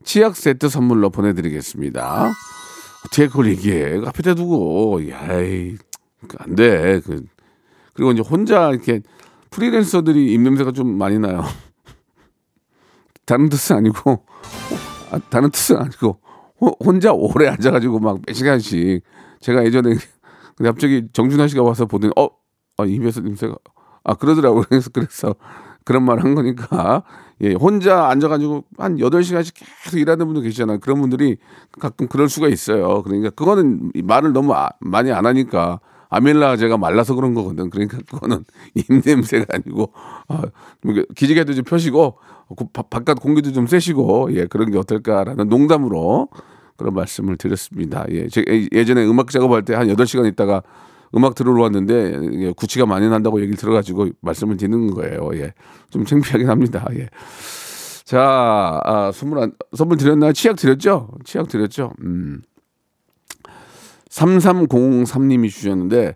치약 0.04 0.36
세트 0.36 0.68
선물로 0.68 1.10
보내드리겠습니다. 1.10 2.30
어떻게 3.06 3.26
그걸 3.28 3.48
얘기해? 3.48 4.02
앞에다 4.06 4.34
두고 4.34 5.08
야이 5.10 5.76
안 6.38 6.54
돼. 6.54 7.00
그 7.00 7.24
그리고 7.94 8.12
이제 8.12 8.22
혼자 8.22 8.70
이렇게 8.70 9.00
프리랜서들이 9.50 10.32
입냄새가 10.32 10.72
좀 10.72 10.96
많이 10.98 11.18
나요. 11.18 11.42
다른 13.26 13.48
뜻은 13.48 13.76
아니고 13.76 14.24
아, 15.10 15.18
다른 15.30 15.50
뜻은 15.50 15.76
아니고 15.76 16.18
호, 16.60 16.76
혼자 16.84 17.12
오래 17.12 17.48
앉아가지고 17.48 17.98
막 18.00 18.18
몇 18.26 18.32
시간씩 18.34 19.02
제가 19.40 19.64
예전에 19.64 19.96
갑자기 20.62 21.06
정준하 21.12 21.48
씨가 21.48 21.62
와서 21.62 21.86
보더니 21.86 22.12
어, 22.16 22.28
아, 22.78 22.84
입에서 22.84 23.20
냄새가 23.20 23.54
아 24.04 24.14
그러더라고요. 24.14 24.64
그래서 24.68 24.90
그래서 24.92 25.34
그런 25.84 26.04
말 26.04 26.18
한 26.20 26.34
거니까 26.34 27.02
예 27.40 27.54
혼자 27.54 28.06
앉아가지고 28.08 28.64
한 28.78 29.00
여덟 29.00 29.24
시간씩 29.24 29.54
계속 29.84 29.98
일하는 29.98 30.26
분도 30.26 30.40
계시잖아요. 30.40 30.78
그런 30.78 31.00
분들이 31.00 31.36
가끔 31.80 32.06
그럴 32.08 32.28
수가 32.28 32.48
있어요. 32.48 33.02
그러니까 33.02 33.30
그거는 33.30 33.90
말을 34.04 34.32
너무 34.32 34.54
아, 34.54 34.70
많이 34.80 35.10
안 35.12 35.26
하니까 35.26 35.80
아밀라제가 36.12 36.76
말라서 36.76 37.14
그런 37.14 37.32
거거든. 37.32 37.70
그러니까 37.70 37.98
그거는 38.08 38.44
입냄새가 38.76 39.46
아니고 39.48 39.92
아, 40.28 40.42
뭐 40.82 40.94
기지개도 41.14 41.54
좀 41.54 41.64
펴시고 41.64 42.18
바, 42.74 42.82
바깥 42.82 43.18
공기도 43.18 43.52
좀 43.52 43.66
쐬시고 43.66 44.34
예 44.34 44.44
그런 44.46 44.70
게 44.70 44.76
어떨까라는 44.78 45.48
농담으로 45.48 46.28
그런 46.76 46.94
말씀을 46.94 47.36
드렸습니다. 47.38 48.04
예, 48.10 48.28
제, 48.28 48.44
예전에 48.72 49.06
음악 49.06 49.30
작업할 49.30 49.64
때한 49.64 49.88
여덟 49.88 50.06
시간 50.06 50.26
있다가 50.26 50.62
음악 51.14 51.34
들으러 51.34 51.62
왔는데 51.62 52.18
예, 52.40 52.52
구취가 52.52 52.84
많이 52.84 53.08
난다고 53.08 53.40
얘기를 53.40 53.56
들어가지고 53.56 54.08
말씀을 54.20 54.58
드리는 54.58 54.90
거예요. 54.90 55.30
예, 55.34 55.54
좀 55.88 56.04
창피하긴 56.04 56.48
합니다. 56.48 56.86
예. 56.94 57.08
자, 58.04 58.80
아, 58.84 59.10
선물 59.14 59.38
안, 59.38 59.52
선물 59.74 59.96
드렸나요? 59.96 60.34
치약 60.34 60.56
드렸죠? 60.56 61.08
치약 61.24 61.48
드렸죠? 61.48 61.92
음. 62.02 62.42
3303님이 64.12 65.50
주셨는데 65.50 66.14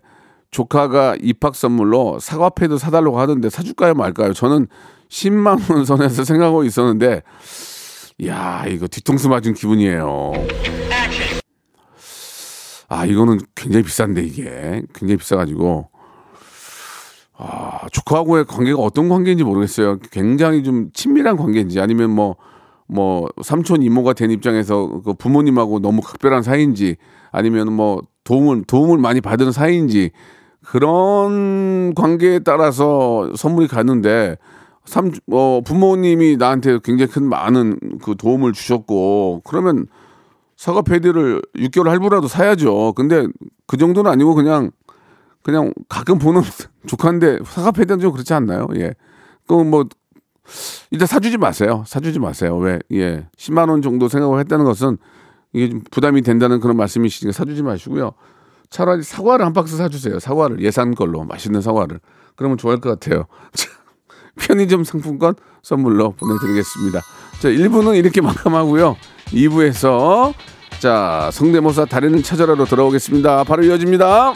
조카가 0.51 1.17
입학 1.21 1.55
선물로 1.55 2.19
사과 2.19 2.49
패드 2.49 2.77
사달라고 2.77 3.19
하던데 3.19 3.49
사줄까요 3.49 3.95
말까요? 3.95 4.33
저는 4.33 4.67
10만 5.09 5.71
원 5.71 5.83
선에서 5.83 6.23
생각하고 6.25 6.63
있었는데 6.63 7.23
야 8.25 8.65
이거 8.67 8.87
뒤통수 8.87 9.29
맞은 9.29 9.53
기분이에요. 9.53 10.33
아 12.89 13.05
이거는 13.05 13.39
굉장히 13.55 13.83
비싼데 13.83 14.23
이게 14.23 14.83
굉장히 14.93 15.17
비싸가지고 15.17 15.89
아 17.37 17.87
조카하고의 17.91 18.45
관계가 18.45 18.79
어떤 18.79 19.09
관계인지 19.09 19.43
모르겠어요. 19.43 19.99
굉장히 20.11 20.63
좀 20.63 20.89
친밀한 20.93 21.35
관계인지 21.35 21.79
아니면 21.79 22.11
뭐 22.11 22.37
뭐뭐 22.87 23.27
삼촌 23.43 23.83
이모가 23.83 24.13
된 24.13 24.31
입장에서 24.31 25.01
그 25.03 25.13
부모님하고 25.13 25.79
너무 25.79 26.01
각별한 26.01 26.43
사이인지 26.43 26.97
아니면 27.31 27.73
뭐 27.73 28.01
도움을 28.23 28.63
도움을 28.65 28.97
많이 28.97 29.21
받은 29.21 29.51
사이인지 29.51 30.11
그런 30.63 31.93
관계에 31.95 32.39
따라서 32.39 33.31
선물이 33.35 33.67
가는데 33.67 34.37
삼, 34.85 35.11
어, 35.31 35.61
부모님이 35.63 36.37
나한테 36.37 36.79
굉장히 36.83 37.11
큰 37.11 37.27
많은 37.27 37.77
그 38.01 38.15
도움을 38.15 38.53
주셨고 38.53 39.41
그러면 39.45 39.87
사과 40.55 40.81
패드를 40.81 41.41
6개월 41.55 41.87
할부라도 41.87 42.27
사야죠. 42.27 42.93
근데 42.93 43.27
그 43.67 43.77
정도는 43.77 44.09
아니고 44.09 44.33
그냥 44.33 44.71
그냥 45.43 45.73
가끔 45.87 46.17
보는 46.17 46.41
조카인데 46.87 47.39
사과 47.45 47.71
패드는 47.71 47.99
좀 47.99 48.11
그렇지 48.11 48.33
않나요? 48.33 48.67
예. 48.75 48.93
그뭐 49.47 49.85
일단 50.91 51.07
사주지 51.07 51.37
마세요. 51.37 51.83
사주지 51.87 52.19
마세요. 52.19 52.57
왜? 52.57 52.79
예. 52.93 53.27
10만 53.37 53.69
원 53.69 53.81
정도 53.81 54.07
생각을 54.07 54.39
했다는 54.39 54.65
것은 54.65 54.97
이게 55.53 55.69
좀 55.69 55.81
부담이 55.91 56.21
된다는 56.21 56.59
그런 56.59 56.77
말씀이시니까 56.77 57.35
사주지 57.35 57.63
마시고요. 57.63 58.13
차라리 58.69 59.03
사과를 59.03 59.45
한 59.45 59.53
박스 59.53 59.77
사주세요. 59.77 60.19
사과를 60.19 60.61
예산 60.61 60.93
걸로 60.93 61.23
맛있는 61.23 61.61
사과를 61.61 61.99
그러면 62.35 62.57
좋아할 62.57 62.79
것 62.79 62.89
같아요. 62.89 63.25
편의점 64.37 64.83
상품권 64.83 65.35
선물로 65.63 66.11
보내드리겠습니다. 66.11 67.01
자, 67.39 67.49
1부는 67.49 67.97
이렇게 67.97 68.21
마감하고요. 68.21 68.95
2부에서 69.27 70.33
자 70.79 71.29
성대모사 71.33 71.85
달인을 71.85 72.21
찾아라로 72.21 72.65
돌아오겠습니다. 72.65 73.43
바로 73.45 73.63
이어집니다. 73.63 74.35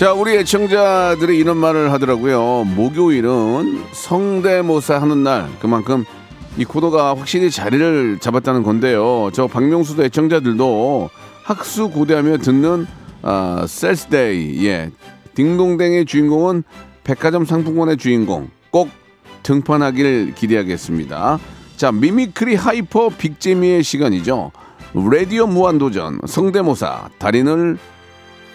자, 0.00 0.14
우리 0.14 0.34
애청자들이 0.38 1.36
이런 1.36 1.58
말을 1.58 1.92
하더라고요. 1.92 2.64
목요일은 2.64 3.84
성대모사 3.92 4.98
하는 4.98 5.22
날. 5.22 5.46
그만큼 5.60 6.06
이 6.56 6.64
코너가 6.64 7.14
확실히 7.18 7.50
자리를 7.50 8.18
잡았다는 8.18 8.62
건데요. 8.62 9.28
저 9.34 9.46
박명수도 9.46 10.02
애청자들도 10.04 11.10
학수 11.42 11.90
고대하며 11.90 12.38
듣는 12.38 12.86
아, 13.20 13.66
Thursday. 13.68 14.66
예. 14.66 14.90
딩동댕의 15.34 16.06
주인공은 16.06 16.62
백화점 17.04 17.44
상품권의 17.44 17.98
주인공. 17.98 18.48
꼭 18.70 18.88
등판하길 19.42 20.34
기대하겠습니다. 20.34 21.38
자, 21.76 21.92
mimicry 21.92 22.54
hyper 22.54 23.10
big재미의 23.10 23.82
시간이죠. 23.82 24.50
라디오 24.94 25.46
무한도전 25.46 26.20
성대모사 26.26 27.10
달인을 27.18 27.76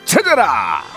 찾아라! 0.06 0.95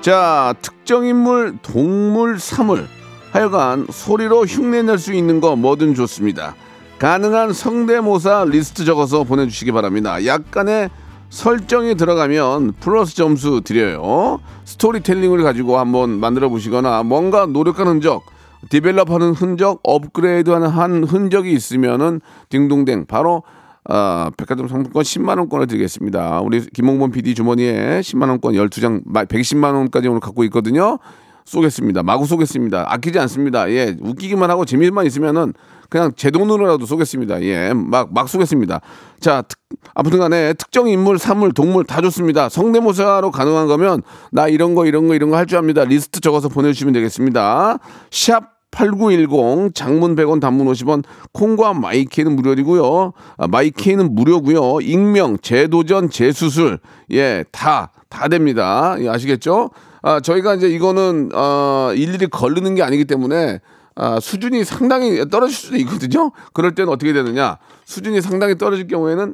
자, 0.00 0.54
특정 0.62 1.04
인물, 1.04 1.58
동물, 1.60 2.38
사물. 2.38 2.86
하여간 3.32 3.88
소리로 3.90 4.44
흉내낼 4.44 4.96
수 4.96 5.12
있는 5.12 5.40
거 5.40 5.56
뭐든 5.56 5.94
좋습니다. 5.94 6.54
가능한 6.98 7.52
성대모사 7.52 8.46
리스트 8.48 8.84
적어서 8.84 9.24
보내주시기 9.24 9.72
바랍니다. 9.72 10.24
약간의 10.24 10.88
설정이 11.30 11.96
들어가면 11.96 12.74
플러스 12.80 13.14
점수 13.14 13.60
드려요. 13.62 14.40
스토리텔링을 14.64 15.42
가지고 15.42 15.78
한번 15.78 16.10
만들어 16.20 16.48
보시거나 16.48 17.02
뭔가 17.02 17.46
노력한 17.46 17.86
흔적, 17.86 18.22
develop하는 18.70 19.32
흔적, 19.32 19.80
업그레이드하는 19.82 20.68
한 20.68 21.04
흔적이 21.04 21.52
있으면은 21.52 22.20
딩동댕 22.48 23.06
바로 23.06 23.42
아, 23.88 24.30
백화점 24.36 24.68
상품권 24.68 25.02
10만 25.02 25.38
원권을 25.38 25.66
드리겠습니다. 25.66 26.40
우리 26.42 26.60
김홍범 26.60 27.10
PD 27.10 27.34
주머니에 27.34 28.00
10만 28.00 28.28
원권 28.28 28.52
12장 28.54 29.02
110만 29.06 29.74
원까지 29.74 30.08
오늘 30.08 30.20
갖고 30.20 30.44
있거든요. 30.44 30.98
쏘겠습니다. 31.46 32.02
마구 32.02 32.26
쏘겠습니다. 32.26 32.84
아끼지 32.92 33.18
않습니다. 33.20 33.70
예, 33.70 33.96
웃기기만 34.00 34.50
하고 34.50 34.66
재미만 34.66 35.06
있으면은 35.06 35.54
그냥 35.88 36.12
제 36.14 36.30
돈으로라도 36.30 36.84
쏘겠습니다. 36.84 37.40
예, 37.44 37.72
막, 37.72 38.12
막 38.12 38.28
쏘겠습니다. 38.28 38.82
자, 39.20 39.40
특, 39.48 39.58
아무튼 39.94 40.18
간에 40.18 40.52
특정 40.52 40.86
인물, 40.88 41.18
사물, 41.18 41.52
동물 41.54 41.84
다 41.84 42.02
좋습니다. 42.02 42.50
성대모사로 42.50 43.30
가능한 43.30 43.66
거면 43.68 44.02
나 44.30 44.48
이런 44.48 44.74
거, 44.74 44.84
이런 44.84 45.08
거, 45.08 45.14
이런 45.14 45.30
거 45.30 45.36
할 45.38 45.46
줄 45.46 45.56
압니다. 45.56 45.84
리스트 45.84 46.20
적어서 46.20 46.50
보내주시면 46.50 46.92
되겠습니다. 46.92 47.78
샵 48.10 48.57
8910 48.70 49.74
장문 49.74 50.14
100원 50.16 50.40
단문 50.40 50.66
50원 50.66 51.04
콩과 51.32 51.74
마이케는 51.74 52.36
무료이고요. 52.36 53.12
아, 53.38 53.46
마이케는 53.48 54.14
무료고요. 54.14 54.80
익명, 54.82 55.38
재도전, 55.38 56.10
재수술 56.10 56.78
예, 57.10 57.44
다 57.52 57.90
다 58.08 58.28
됩니다. 58.28 58.96
예, 58.98 59.08
아시겠죠? 59.08 59.70
아, 60.02 60.20
저희가 60.20 60.54
이제 60.54 60.68
이거는 60.68 61.30
어, 61.34 61.92
일일이 61.94 62.26
거르는 62.28 62.74
게 62.74 62.82
아니기 62.82 63.04
때문에 63.04 63.60
아, 63.94 64.20
수준이 64.20 64.64
상당히 64.64 65.28
떨어질 65.28 65.56
수도 65.56 65.76
있거든요. 65.78 66.30
그럴 66.52 66.74
때는 66.74 66.92
어떻게 66.92 67.12
되느냐? 67.12 67.58
수준이 67.84 68.20
상당히 68.20 68.56
떨어질 68.56 68.86
경우에는 68.86 69.32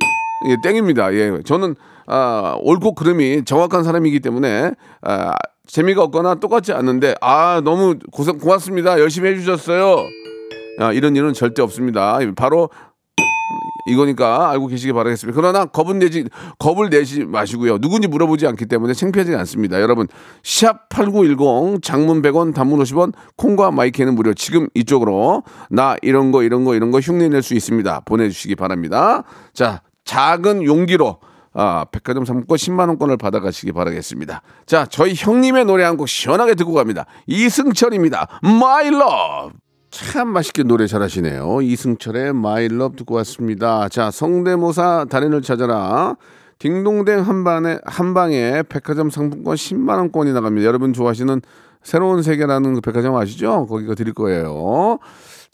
예, 0.48 0.56
땡입니다. 0.62 1.14
예. 1.14 1.40
저는 1.44 1.76
아, 2.06 2.56
옳고 2.60 2.94
그름이 2.94 3.44
정확한 3.44 3.84
사람이기 3.84 4.20
때문에 4.20 4.72
아, 5.02 5.32
재미가 5.66 6.02
없거나 6.04 6.36
똑같지 6.36 6.72
않는데 6.72 7.14
아, 7.20 7.60
너무 7.64 7.98
고생 8.12 8.38
고맙습니다. 8.38 8.98
열심히 9.00 9.30
해 9.30 9.34
주셨어요. 9.36 10.04
아, 10.78 10.92
이런 10.92 11.16
일은 11.16 11.32
절대 11.32 11.62
없습니다. 11.62 12.18
바로 12.36 12.68
이거니까 13.86 14.50
알고 14.50 14.68
계시기 14.68 14.92
바라겠습니다. 14.94 15.38
그러나 15.38 15.66
겁은 15.66 15.98
내지 15.98 16.24
겁을 16.58 16.88
내지 16.88 17.24
마시고요. 17.24 17.78
누군지 17.78 18.08
물어보지 18.08 18.46
않기 18.46 18.66
때문에 18.66 18.94
창피하지 18.94 19.34
않습니다. 19.34 19.80
여러분 19.80 20.06
샵 20.42 20.88
8910 20.88 21.82
장문 21.82 22.22
100원 22.22 22.54
단문 22.54 22.80
50원 22.80 23.12
콩과 23.36 23.72
마이크는 23.72 24.14
무료. 24.14 24.32
지금 24.32 24.68
이쪽으로 24.74 25.42
나 25.70 25.96
이런 26.02 26.32
거 26.32 26.42
이런 26.42 26.64
거 26.64 26.74
이런 26.74 26.90
거 26.90 27.00
흉내 27.00 27.28
낼 27.28 27.42
수 27.42 27.54
있습니다. 27.54 28.00
보내 28.06 28.28
주시기 28.30 28.54
바랍니다. 28.56 29.22
자, 29.52 29.82
작은 30.06 30.64
용기로 30.64 31.18
아, 31.54 31.84
백화점 31.90 32.24
상품권 32.24 32.56
10만 32.56 32.88
원권을 32.88 33.16
받아가시기 33.16 33.72
바라겠습니다. 33.72 34.42
자, 34.66 34.86
저희 34.86 35.14
형님의 35.16 35.64
노래 35.64 35.84
한 35.84 35.94
곡 35.96 36.08
시원하게 36.08 36.56
듣고 36.56 36.72
갑니다. 36.74 37.06
이승철입니다. 37.28 38.40
My 38.44 38.88
Love. 38.88 39.52
참 39.90 40.28
맛있게 40.28 40.64
노래 40.64 40.88
잘하시네요. 40.88 41.62
이승철의 41.62 42.32
마일럽 42.32 42.96
듣고 42.96 43.14
왔습니다. 43.16 43.88
자, 43.88 44.10
성대모사 44.10 45.06
달인을 45.08 45.40
찾아라. 45.42 46.16
딩동댕 46.58 47.20
한방에 47.20 47.78
한방에 47.84 48.64
백화점 48.68 49.10
상품권 49.10 49.54
10만 49.54 49.98
원권이 49.98 50.32
나갑니다. 50.32 50.66
여러분 50.66 50.92
좋아하시는 50.92 51.40
새로운 51.84 52.22
세계라는 52.22 52.74
그 52.74 52.80
백화점 52.80 53.14
아시죠? 53.14 53.66
거기가 53.68 53.94
드릴 53.94 54.14
거예요. 54.14 54.98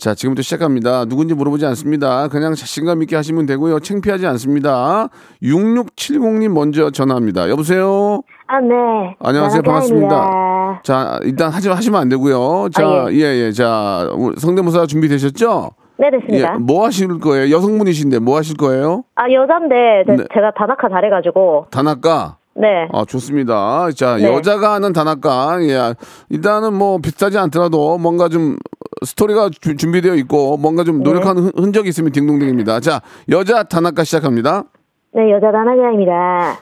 자, 0.01 0.15
지금부터 0.15 0.41
시작합니다. 0.41 1.05
누군지 1.05 1.35
물어보지 1.35 1.67
않습니다. 1.67 2.29
그냥 2.29 2.55
자신감 2.55 3.03
있게 3.03 3.17
하시면 3.17 3.45
되고요. 3.45 3.81
창피하지 3.81 4.27
않습니다. 4.29 5.09
6670님 5.43 6.49
먼저 6.55 6.91
전화합니다. 6.91 7.51
여보세요? 7.51 8.23
아, 8.47 8.59
네. 8.61 8.75
안녕하세요. 9.21 9.61
나가입니다. 9.61 10.09
반갑습니다. 10.19 10.81
자, 10.85 11.21
일단 11.23 11.51
하지, 11.51 11.69
하시면 11.69 12.01
안 12.01 12.09
되고요. 12.09 12.71
자, 12.73 12.87
아, 12.87 13.07
예, 13.13 13.17
예. 13.45 13.53
자, 13.53 14.09
우리 14.17 14.37
성대모사 14.41 14.87
준비되셨죠? 14.87 15.71
네, 15.99 16.07
예, 16.07 16.19
됐습니다. 16.19 16.55
뭐 16.59 16.87
하실 16.87 17.21
거예요? 17.21 17.55
여성분이신데 17.55 18.21
뭐 18.21 18.39
하실 18.39 18.57
거예요? 18.57 19.05
아, 19.17 19.31
여잔데, 19.31 19.75
제- 20.07 20.17
네. 20.17 20.25
제가 20.33 20.53
다나카 20.57 20.89
잘해가지고, 20.89 21.67
단아까? 21.71 22.39
네. 22.55 22.89
아, 22.95 23.05
좋습니다. 23.07 23.91
자, 23.95 24.17
네. 24.17 24.25
여자가 24.25 24.73
하는 24.73 24.95
단아까. 24.95 25.59
예. 25.63 25.95
일단은 26.31 26.73
뭐 26.73 26.99
비슷하지 26.99 27.37
않더라도 27.37 27.99
뭔가 27.99 28.29
좀 28.31 28.57
스토리가 29.05 29.51
주- 29.51 29.77
준비되어 29.77 30.15
있고 30.17 30.57
뭔가 30.57 30.85
좀 30.85 31.03
노력하는 31.03 31.43
흔- 31.45 31.53
흔적이 31.57 31.89
있으면 31.89 32.13
딩동댕입니다. 32.13 32.81
자, 32.81 33.01
여자 33.31 33.63
단아까 33.63 34.05
시작합니다. 34.05 34.65
네, 35.13 35.31
여자 35.33 35.51
다나카입니다. 35.51 36.59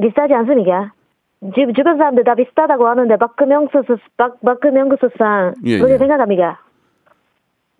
비슷하지 0.00 0.34
않습니까? 0.34 0.92
주, 1.54 1.72
주변 1.74 1.96
사람들 1.98 2.24
다 2.24 2.34
비슷하다고 2.34 2.86
하는데, 2.88 3.16
마크명수, 3.18 3.82
박, 4.16 4.36
마크명수상, 4.42 5.54
예, 5.66 5.76
어떻게 5.78 5.94
예. 5.94 5.98
생각합니까? 5.98 6.58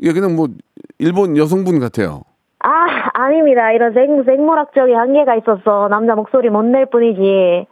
예, 0.03 0.13
그냥 0.13 0.37
뭐 0.37 0.49
일본 0.99 1.37
여성분 1.37 1.81
같아요. 1.81 2.23
아, 2.61 2.71
아닙니다. 3.15 3.71
이런 3.73 3.93
생, 3.95 4.23
생물학적인 4.25 4.95
한계가 4.97 5.37
있어서 5.37 5.89
남자 5.89 6.15
목소리 6.15 6.51
못 6.51 6.65
낼 6.67 6.87
뿐이지. 6.87 7.67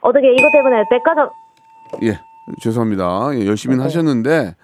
어떻게 0.00 0.32
이것 0.32 0.50
때문에 0.52 0.84
백화점, 0.90 1.30
예, 2.02 2.18
죄송합니다. 2.60 3.30
예, 3.34 3.46
열심히는 3.46 3.82
하셨는데 3.84 4.54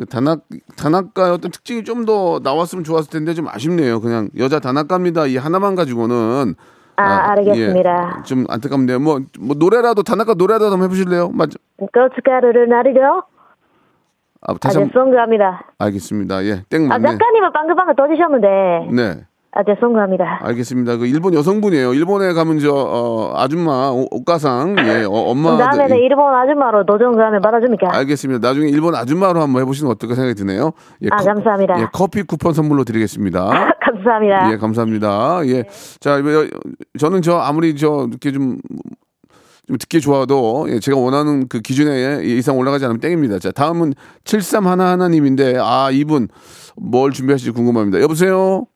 그 0.00 0.06
단학 0.06 0.40
단학가 0.78 1.34
어떤 1.34 1.50
특징이 1.50 1.84
좀 1.84 2.00
더 2.06 2.40
나왔으면 2.42 2.82
좋았을 2.82 3.10
텐데 3.10 3.34
좀 3.34 3.46
아쉽네요. 3.46 4.00
그냥 4.00 4.30
여자 4.38 4.58
단학가입니다. 4.58 5.26
이 5.26 5.36
하나만 5.36 5.74
가지고는 5.74 6.54
아, 6.96 7.32
알겠습니다. 7.32 8.16
예, 8.20 8.22
좀 8.24 8.46
안타깝네요. 8.48 8.98
뭐, 9.00 9.20
뭐 9.38 9.54
노래라도 9.58 10.02
단학가 10.02 10.32
노래라도 10.32 10.70
한번 10.72 10.84
해보실래요? 10.84 11.28
맞? 11.34 11.50
고춧가루를 11.76 12.68
나르려? 12.70 13.18
아, 14.40 14.52
아, 14.52 14.54
다시 14.58 14.78
한번 14.78 14.90
죄송합니다. 15.10 15.66
알겠습니다. 15.78 16.44
예, 16.46 16.62
땡 16.70 16.86
아, 16.86 16.98
맞네. 16.98 17.10
작가님은 17.18 17.52
방금 17.52 17.76
방금 17.76 17.94
떠주셨는데, 17.94 18.48
네. 18.92 19.26
아, 19.52 19.64
죄송합니다. 19.64 20.38
알겠습니다. 20.42 20.96
그 20.96 21.06
일본 21.06 21.34
여성분이에요. 21.34 21.92
일본에 21.94 22.32
가면 22.34 22.60
저 22.60 22.70
어, 22.72 23.32
아줌마 23.36 23.90
오- 23.90 24.06
옷가상 24.12 24.76
예 24.78 25.02
어, 25.04 25.10
엄마 25.10 25.56
다음에는 25.56 25.96
일본 25.96 26.32
아줌마로 26.32 26.86
도전 26.86 27.12
그러면 27.16 27.42
받아줍니까? 27.42 27.88
알겠습니다. 27.96 28.46
나중에 28.46 28.68
일본 28.68 28.94
아줌마로 28.94 29.40
한번 29.40 29.62
해보시는 29.62 29.88
거 29.88 29.92
어떨까 29.92 30.14
생각이 30.14 30.36
드네요. 30.38 30.70
예, 31.02 31.08
아, 31.10 31.16
감사합니다. 31.16 31.80
예, 31.80 31.86
커피 31.92 32.22
쿠폰 32.22 32.52
선물로 32.54 32.84
드리겠습니다. 32.84 33.74
감사합니다. 33.82 34.52
예, 34.52 34.56
감사합니다. 34.56 35.40
예. 35.46 35.64
자, 35.98 36.20
여- 36.20 36.46
저는 37.00 37.22
저 37.22 37.38
아무리 37.38 37.74
저 37.74 38.06
이렇게 38.08 38.30
좀, 38.30 38.58
좀 39.66 39.78
듣기 39.78 40.00
좋아도 40.00 40.66
예, 40.68 40.78
제가 40.78 40.96
원하는 40.96 41.48
그 41.48 41.58
기준에 41.60 42.20
이상 42.22 42.56
올라가지 42.56 42.84
않으면 42.84 43.00
땡입니다. 43.00 43.40
자, 43.40 43.50
다음은 43.50 43.94
7311님인데 44.22 45.56
아, 45.58 45.90
이분 45.90 46.28
뭘 46.76 47.10
준비하실지 47.10 47.50
궁금합니다. 47.50 48.00
여보세요? 48.00 48.66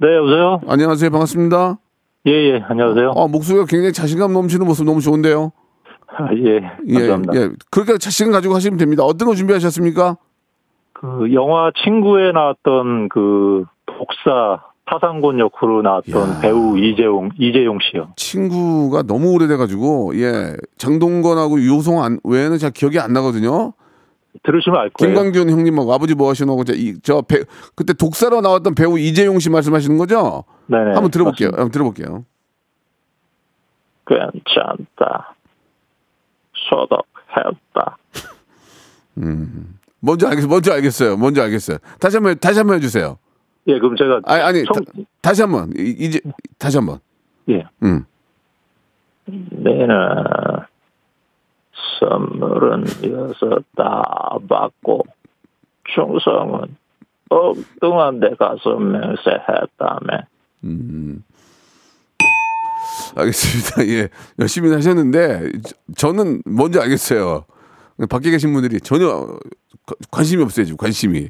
네, 0.00 0.16
여보세요? 0.16 0.60
안녕하세요. 0.66 1.10
반갑습니다. 1.10 1.78
예, 2.26 2.30
예, 2.32 2.64
안녕하세요. 2.66 3.10
어, 3.10 3.28
목소리가 3.28 3.66
굉장히 3.66 3.92
자신감 3.92 4.32
넘치는 4.32 4.64
모습 4.64 4.86
너무 4.86 5.02
좋은데요. 5.02 5.52
아, 6.08 6.28
예, 6.42 6.60
예, 6.86 6.94
감사합니다. 6.94 7.34
예. 7.36 7.50
그렇게 7.70 7.98
자신감 7.98 8.32
가지고 8.32 8.54
하시면 8.54 8.78
됩니다. 8.78 9.02
어떤 9.04 9.28
거 9.28 9.34
준비하셨습니까? 9.34 10.16
그 10.94 11.34
영화 11.34 11.70
친구에 11.84 12.32
나왔던 12.32 13.10
그 13.10 13.64
독사 13.84 14.62
타상곤 14.86 15.38
역으로 15.38 15.82
나왔던 15.82 16.40
배우 16.40 16.78
이재용 16.78 17.28
이재용 17.38 17.78
씨요. 17.80 18.08
친구가 18.16 19.02
너무 19.02 19.32
오래돼가지고 19.34 20.12
예 20.16 20.56
장동건하고 20.78 21.60
유호성 21.60 22.02
안, 22.02 22.18
외에는 22.24 22.58
잘 22.58 22.70
기억이 22.70 22.98
안 22.98 23.12
나거든요. 23.12 23.72
들으시면 24.42 24.80
알 24.80 24.90
거예요. 24.90 25.14
김광균 25.14 25.50
형님하고 25.50 25.92
아버지 25.92 26.14
뭐 26.14 26.28
하시는 26.30 26.54
거, 26.54 26.62
이, 26.74 26.94
저 27.02 27.20
배, 27.22 27.42
그때 27.74 27.92
독사로 27.92 28.40
나왔던 28.40 28.74
배우 28.74 28.98
이재용 28.98 29.38
씨 29.38 29.50
말씀하시는 29.50 29.96
거죠? 29.98 30.44
네네. 30.66 30.92
한번 30.94 31.10
들어볼게요. 31.10 31.50
맞습니다. 31.50 31.62
한번 31.62 31.70
들어볼게요. 31.72 32.24
괜찮다. 34.06 35.34
소독했다. 36.54 37.98
먼저 40.00 40.28
알겠, 40.28 40.46
먼저 40.46 40.72
알겠어요. 40.72 41.16
먼저 41.16 41.42
알겠어요. 41.42 41.78
다시 41.98 42.16
한번, 42.16 42.38
다시 42.38 42.58
한번 42.58 42.76
해주세요. 42.76 43.18
예, 43.66 43.78
그럼 43.78 43.96
제가 43.96 44.20
아니, 44.24 44.42
아니, 44.42 44.64
청- 44.64 44.84
다, 45.20 45.34
시 45.34 45.42
한번, 45.42 45.72
이- 45.76 45.94
이제, 45.98 46.20
다시 46.58 46.78
한번. 46.78 46.98
예, 47.50 47.64
음. 47.82 48.04
내는 49.26 49.88
선물은 52.00 52.84
여섯 53.12 53.62
다 53.76 54.02
받고 54.48 55.02
충성은 55.94 56.76
엉뚱한 57.28 58.20
데 58.20 58.30
가서 58.38 58.76
맹세했다며. 58.76 60.22
알겠습니다. 63.16 63.86
예. 63.88 64.08
열심히 64.38 64.72
하셨는데, 64.72 65.52
저- 65.62 65.74
저는 65.96 66.42
뭔지 66.46 66.78
알겠어요. 66.80 67.44
밖에 68.08 68.30
계신 68.30 68.52
분들이 68.52 68.80
전혀 68.80 69.08
관- 69.86 69.96
관심이 70.10 70.42
없어요, 70.42 70.64
지금 70.64 70.76
관심이. 70.76 71.28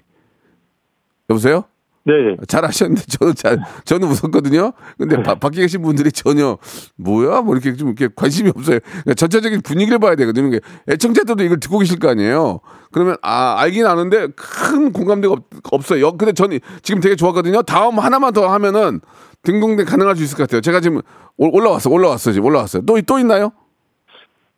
여보세요? 1.29 1.65
네. 2.05 2.37
잘 2.49 2.65
하셨는데 2.65 3.03
저는 3.09 3.35
잘 3.35 3.59
저는 3.85 4.09
웃었거든요. 4.09 4.73
근데 4.99 5.23
바- 5.23 5.35
밖에 5.35 5.61
계신 5.61 5.83
분들이 5.83 6.11
전혀 6.11 6.57
뭐야 6.97 7.43
뭐 7.43 7.55
이렇게 7.55 7.77
좀 7.77 7.89
이렇게 7.89 8.09
관심이 8.15 8.51
없어요. 8.55 8.79
그러니까 8.81 9.15
전체적인 9.15 9.61
분위기를 9.61 9.99
봐야 9.99 10.15
되거든요. 10.17 10.59
애청자들도 10.89 11.45
이걸 11.45 11.61
듣고 11.61 11.79
계실 11.79 11.99
거 11.99 12.09
아니에요. 12.09 12.61
그러면 12.91 13.17
아 13.23 13.57
알긴 13.59 13.87
아는데 13.87 14.29
큰 14.35 14.93
공감대가 14.93 15.35
없, 15.35 15.45
없어요. 15.71 16.17
근데 16.17 16.33
저는 16.33 16.61
지금 16.83 17.01
되게 17.03 17.17
좋았거든요. 17.17 17.63
다음 17.63 17.99
하나만 17.99 18.33
더 18.33 18.49
하면은 18.49 19.01
딩동댕 19.43 19.85
가능할 19.85 20.17
수 20.17 20.23
있을 20.23 20.37
것 20.37 20.45
같아요. 20.45 20.61
제가 20.63 20.81
지금 20.81 21.01
올- 21.37 21.51
올라왔어, 21.53 21.91
올라왔어 21.91 22.33
지금 22.33 22.47
올라왔어요. 22.47 22.83
또 22.87 23.01
또 23.03 23.19
있나요? 23.19 23.53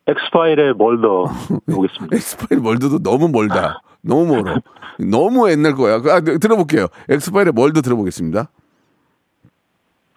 엑스파일의 0.07 0.73
멀더 0.75 1.25
보겠습니다. 1.73 2.15
엑스파일 2.15 2.61
멀더도 2.61 2.99
너무 2.99 3.29
멀다. 3.29 3.81
너무 4.01 4.25
멀어. 4.35 4.57
너무 4.99 5.49
옛날 5.49 5.73
거야. 5.75 5.95
아, 5.95 6.19
네, 6.19 6.37
들어볼게요. 6.37 6.87
엑스파일의 7.09 7.53
멀더 7.53 7.81
들어보겠습니다. 7.81 8.49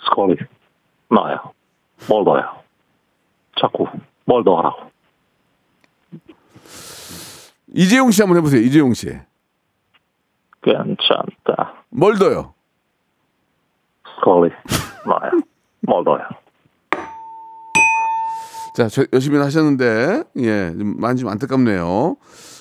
스컬리 0.05 0.37
나요. 1.11 1.53
멀더요. 2.09 2.43
자꾸 3.61 3.87
멀더 4.25 4.57
하라고. 4.59 4.91
이재용 7.75 8.11
씨 8.11 8.23
한번 8.23 8.39
해보세요. 8.39 8.61
이재용 8.61 8.93
씨. 8.95 9.09
괜찮다. 10.63 11.75
멀더요. 11.91 12.55
스컬리 14.17 14.51
나요. 15.07 15.31
멀더요. 15.81 16.27
자, 18.77 18.89
저, 18.91 19.07
열심히 19.15 19.39
하셨는데, 19.39 20.23
예, 20.41 20.71
좀 20.79 20.97
많이 21.01 21.19
좀 21.19 21.31
안타깝네요. 21.31 22.17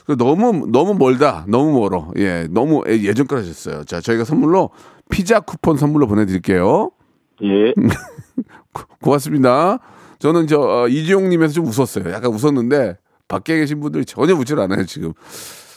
그 0.05 0.15
너무, 0.17 0.65
너무 0.71 0.93
멀다. 0.93 1.43
너무 1.49 1.77
멀어. 1.77 2.09
예, 2.15 2.47
너무 2.49 2.83
예- 2.87 3.03
예전 3.03 3.27
걸 3.27 3.39
하셨어요. 3.39 3.83
자, 3.83 3.99
저희가 3.99 4.23
선물로 4.23 4.69
피자 5.09 5.41
쿠폰 5.41 5.75
선물로 5.75 6.07
보내드릴게요. 6.07 6.91
예. 7.43 7.73
고- 8.71 8.83
고맙습니다. 9.01 9.79
저는 10.19 10.47
저, 10.47 10.61
어, 10.61 10.87
이지용님에서 10.87 11.53
좀 11.53 11.65
웃었어요. 11.65 12.09
약간 12.13 12.31
웃었는데, 12.33 12.95
밖에 13.27 13.57
계신 13.57 13.81
분들이 13.81 14.05
전혀 14.05 14.33
웃질 14.35 14.57
않아요, 14.61 14.85
지금. 14.85 15.11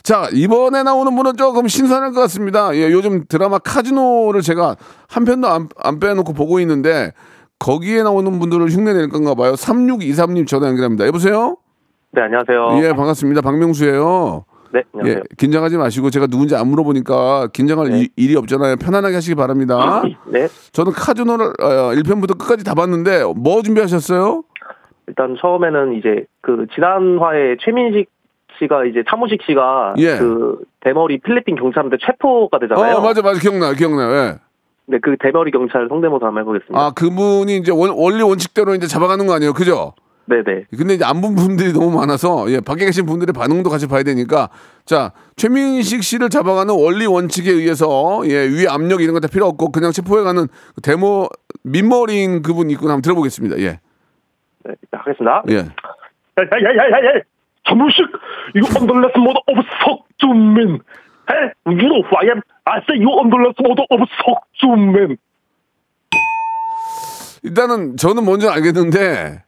자, 0.04 0.28
이번에 0.32 0.84
나오는 0.84 1.16
분은 1.16 1.36
조금 1.36 1.66
신선할 1.66 2.12
것 2.12 2.20
같습니다. 2.20 2.76
예, 2.76 2.92
요즘 2.92 3.24
드라마 3.26 3.58
카지노를 3.58 4.42
제가 4.42 4.76
한 5.08 5.24
편도 5.24 5.48
안, 5.48 5.68
안 5.78 5.98
빼놓고 5.98 6.32
보고 6.32 6.60
있는데, 6.60 7.12
거기에 7.58 8.02
나오는 8.02 8.38
분들을 8.38 8.66
흉내 8.68 8.92
낼 8.92 9.08
건가 9.08 9.34
봐요. 9.34 9.52
3623님 9.52 10.46
전화 10.46 10.68
연결합니다. 10.68 11.06
여보세요? 11.06 11.56
네, 12.12 12.22
안녕하세요. 12.22 12.80
예, 12.82 12.92
반갑습니다. 12.94 13.40
박명수예요. 13.42 14.44
네, 14.72 14.80
예, 14.80 14.82
안녕하세요. 14.94 15.22
긴장하지 15.38 15.76
마시고 15.76 16.10
제가 16.10 16.26
누군지 16.26 16.54
안 16.54 16.68
물어보니까 16.68 17.48
긴장할 17.52 17.88
네. 17.90 17.98
일- 18.00 18.08
일이 18.16 18.36
없잖아요. 18.36 18.76
편안하게 18.76 19.14
하시기 19.16 19.34
바랍니다. 19.34 20.02
네, 20.30 20.46
저는 20.72 20.92
카지노를 20.92 21.46
어, 21.60 21.92
1편부터 21.94 22.38
끝까지 22.38 22.64
다 22.64 22.74
봤는데 22.74 23.24
뭐 23.36 23.62
준비하셨어요? 23.62 24.44
일단 25.08 25.36
처음에는 25.40 25.94
이제 25.94 26.26
그 26.42 26.66
지난화에 26.74 27.56
최민식 27.64 28.08
씨가 28.58 28.84
이제 28.84 29.02
차무식 29.08 29.40
씨가 29.46 29.94
예. 29.98 30.18
그 30.18 30.58
대머리 30.80 31.18
필리핀 31.18 31.56
경찰한테 31.56 31.96
체포가 32.04 32.58
되잖아요. 32.58 32.96
어, 32.96 33.00
맞아, 33.00 33.22
맞아. 33.22 33.40
기억나요, 33.40 33.72
기억나요. 33.74 34.10
예. 34.12 34.34
네, 34.90 34.98
그 35.02 35.16
대머리 35.20 35.50
경찰 35.50 35.86
성대모사 35.88 36.26
한번 36.26 36.42
해보겠습니다. 36.42 36.80
아, 36.80 36.90
그분이 36.92 37.56
이제 37.58 37.70
원, 37.72 37.90
원리 37.90 38.22
원칙대로 38.22 38.74
이제 38.74 38.86
잡아가는 38.86 39.26
거 39.26 39.34
아니에요? 39.34 39.52
그죠? 39.52 39.92
네네. 40.26 40.64
근데 40.76 40.94
이제 40.94 41.04
안 41.06 41.20
본 41.22 41.34
분들이 41.34 41.72
너무 41.72 41.90
많아서 41.98 42.50
예, 42.50 42.60
밖에 42.60 42.84
계신 42.84 43.06
분들의 43.06 43.32
반응도 43.32 43.70
같이 43.70 43.86
봐야 43.88 44.02
되니까 44.02 44.50
자 44.84 45.12
최민식 45.36 46.02
씨를 46.02 46.28
잡아가는 46.28 46.74
원리 46.74 47.06
원칙에 47.06 47.50
의해서 47.50 48.20
예, 48.26 48.46
위에 48.46 48.66
압력 48.68 49.00
이런 49.00 49.14
거 49.14 49.20
다 49.20 49.28
필요 49.28 49.46
없고 49.46 49.72
그냥 49.72 49.90
체포해가는 49.90 50.46
그 50.74 50.80
데모 50.82 51.28
민머리인 51.64 52.42
그분 52.42 52.68
있구나 52.70 52.92
한번 52.92 53.02
들어보겠습니다. 53.02 53.58
예, 53.60 53.80
네, 54.64 54.74
하겠습니다. 54.92 55.42
예. 55.48 55.56
야야야야야! 56.38 57.22
차무식, 57.66 58.04
you 58.54 58.64
underless 58.78 59.16
mode 59.18 59.40
of 59.48 59.64
석준민. 59.84 60.80
Hey, 61.30 61.52
say 62.84 62.96
you 63.00 63.10
underless 63.18 63.56
mode 63.60 63.82
of 63.90 64.00
석준민. 64.20 65.16
일단은 67.42 67.96
저는 67.96 68.24
뭔지 68.24 68.48
알겠는데 68.48 69.42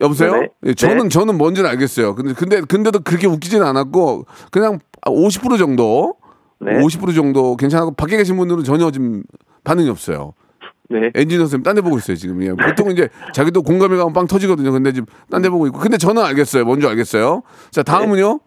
여보세요? 0.00 0.32
네네. 0.32 0.48
예, 0.66 0.74
저는 0.74 1.04
네. 1.04 1.08
저는 1.08 1.38
뭔지는 1.38 1.68
알겠어요. 1.70 2.14
근데 2.14 2.32
근데 2.34 2.60
근데도 2.60 3.00
그렇게 3.00 3.26
웃기진 3.26 3.62
않았고 3.62 4.26
그냥 4.50 4.78
50% 5.02 5.58
정도, 5.58 6.14
네. 6.60 6.72
50% 6.72 7.14
정도 7.14 7.56
괜찮고 7.56 7.92
밖에 7.94 8.16
계신 8.16 8.36
분들은 8.36 8.64
전혀 8.64 8.90
지금 8.90 9.22
반응이 9.64 9.88
없어요. 9.90 10.32
네. 10.90 11.10
엔지니어 11.14 11.40
선생님 11.44 11.62
딴 11.64 11.74
데 11.76 11.82
보고 11.82 11.98
있어요 11.98 12.16
지금. 12.16 12.42
예. 12.42 12.48
보통 12.50 12.90
이제 12.90 13.08
자기도 13.34 13.62
공감이 13.62 13.96
가면 13.96 14.14
빵 14.14 14.26
터지거든요. 14.26 14.72
근데 14.72 14.92
지금 14.92 15.06
딴 15.30 15.42
데 15.42 15.50
보고 15.50 15.66
있고. 15.66 15.78
근데 15.78 15.98
저는 15.98 16.22
알겠어요. 16.24 16.64
뭔지 16.64 16.86
알겠어요. 16.86 17.42
자 17.70 17.82
다음은요. 17.82 18.40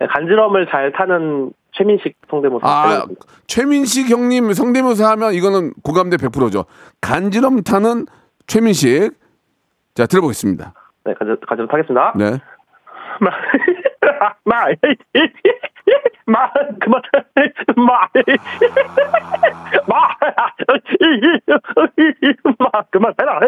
네, 0.00 0.06
간지럼을 0.08 0.66
잘 0.70 0.90
타는 0.92 1.52
최민식 1.76 2.16
성대모사. 2.30 2.66
아. 2.66 3.04
최민식 3.46 4.08
형님 4.10 4.52
성대모사 4.52 5.10
하면 5.10 5.34
이거는 5.34 5.72
고감대 5.82 6.16
100%죠. 6.16 6.64
간지럼 7.00 7.62
타는 7.62 8.06
최민식. 8.46 9.12
자 9.94 10.06
들어보겠습니다. 10.06 10.72
네, 11.04 11.14
간지, 11.14 11.34
간지럼 11.46 11.68
타겠습니다. 11.68 12.14
네. 12.16 12.38
마, 13.20 13.30
마, 14.44 14.66
마, 16.26 16.50
그만, 16.80 17.02
마, 17.76 18.08
마, 19.86 20.08
마, 22.58 22.82
그만해라. 22.90 23.40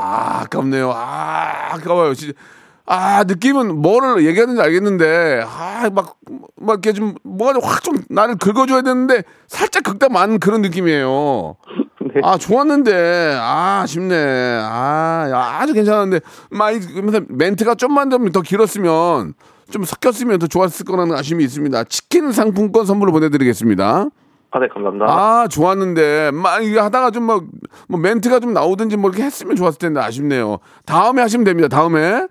아, 0.00 0.42
아깝네요. 0.44 0.90
아, 0.94 1.74
아까워요. 1.74 2.14
진짜. 2.14 2.38
아, 2.86 3.24
느낌은 3.24 3.80
뭐를 3.80 4.26
얘기하는지 4.26 4.60
알겠는데, 4.60 5.42
아, 5.46 5.88
막, 5.94 6.16
막 6.56 6.72
이렇게 6.84 6.92
좀, 6.92 7.14
뭐가 7.22 7.58
확좀 7.62 8.02
나를 8.10 8.36
긁어줘야 8.36 8.82
되는데, 8.82 9.22
살짝 9.46 9.84
긁다 9.84 10.10
만 10.10 10.38
그런 10.38 10.60
느낌이에요. 10.60 11.56
아, 12.22 12.36
좋았는데, 12.36 13.38
아, 13.40 13.80
아쉽네. 13.84 14.14
아, 14.62 15.26
야, 15.30 15.58
아주 15.60 15.72
괜찮았는데, 15.72 16.20
막, 16.50 16.72
이- 16.72 16.80
그러면서 16.80 17.20
멘트가 17.28 17.74
좀만 17.74 18.10
좀 18.10 18.30
더 18.32 18.42
길었으면, 18.42 19.32
좀 19.70 19.84
섞였으면 19.84 20.38
더 20.38 20.46
좋았을 20.46 20.84
거라는 20.84 21.16
아쉬움이 21.16 21.42
있습니다. 21.42 21.84
치킨 21.84 22.32
상품권 22.32 22.84
선물로 22.84 23.12
보내드리겠습니다. 23.12 24.08
아, 24.50 24.58
네, 24.60 24.68
감사합니다. 24.68 25.06
아, 25.08 25.48
좋았는데, 25.48 26.32
막, 26.34 26.62
이거 26.62 26.82
하다가 26.82 27.10
좀 27.12 27.22
막, 27.24 27.44
뭐, 27.88 27.98
멘트가 27.98 28.40
좀 28.40 28.52
나오든지 28.52 28.98
뭐, 28.98 29.08
이렇게 29.08 29.24
했으면 29.24 29.56
좋았을 29.56 29.78
텐데, 29.78 30.00
아쉽네요. 30.00 30.58
다음에 30.84 31.22
하시면 31.22 31.44
됩니다. 31.44 31.68
다음에. 31.68 32.26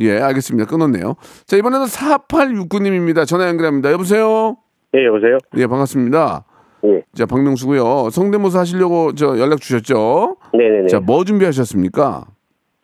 예, 0.00 0.18
알겠습니다. 0.20 0.68
끊었네요. 0.68 1.14
자, 1.46 1.56
이번에는 1.56 1.86
4869님입니다. 1.86 3.26
전화 3.26 3.48
연결합니다. 3.48 3.92
여보세요? 3.92 4.56
예, 4.96 5.04
여보세요? 5.06 5.38
예, 5.56 5.66
반갑습니다. 5.66 6.44
예. 6.84 7.02
자, 7.14 7.26
박명수고요. 7.26 8.10
성대모사 8.10 8.60
하시려고 8.60 9.14
저 9.14 9.38
연락 9.38 9.60
주셨죠? 9.60 10.36
네네네. 10.52 10.88
자, 10.88 11.00
뭐 11.00 11.24
준비하셨습니까? 11.24 12.26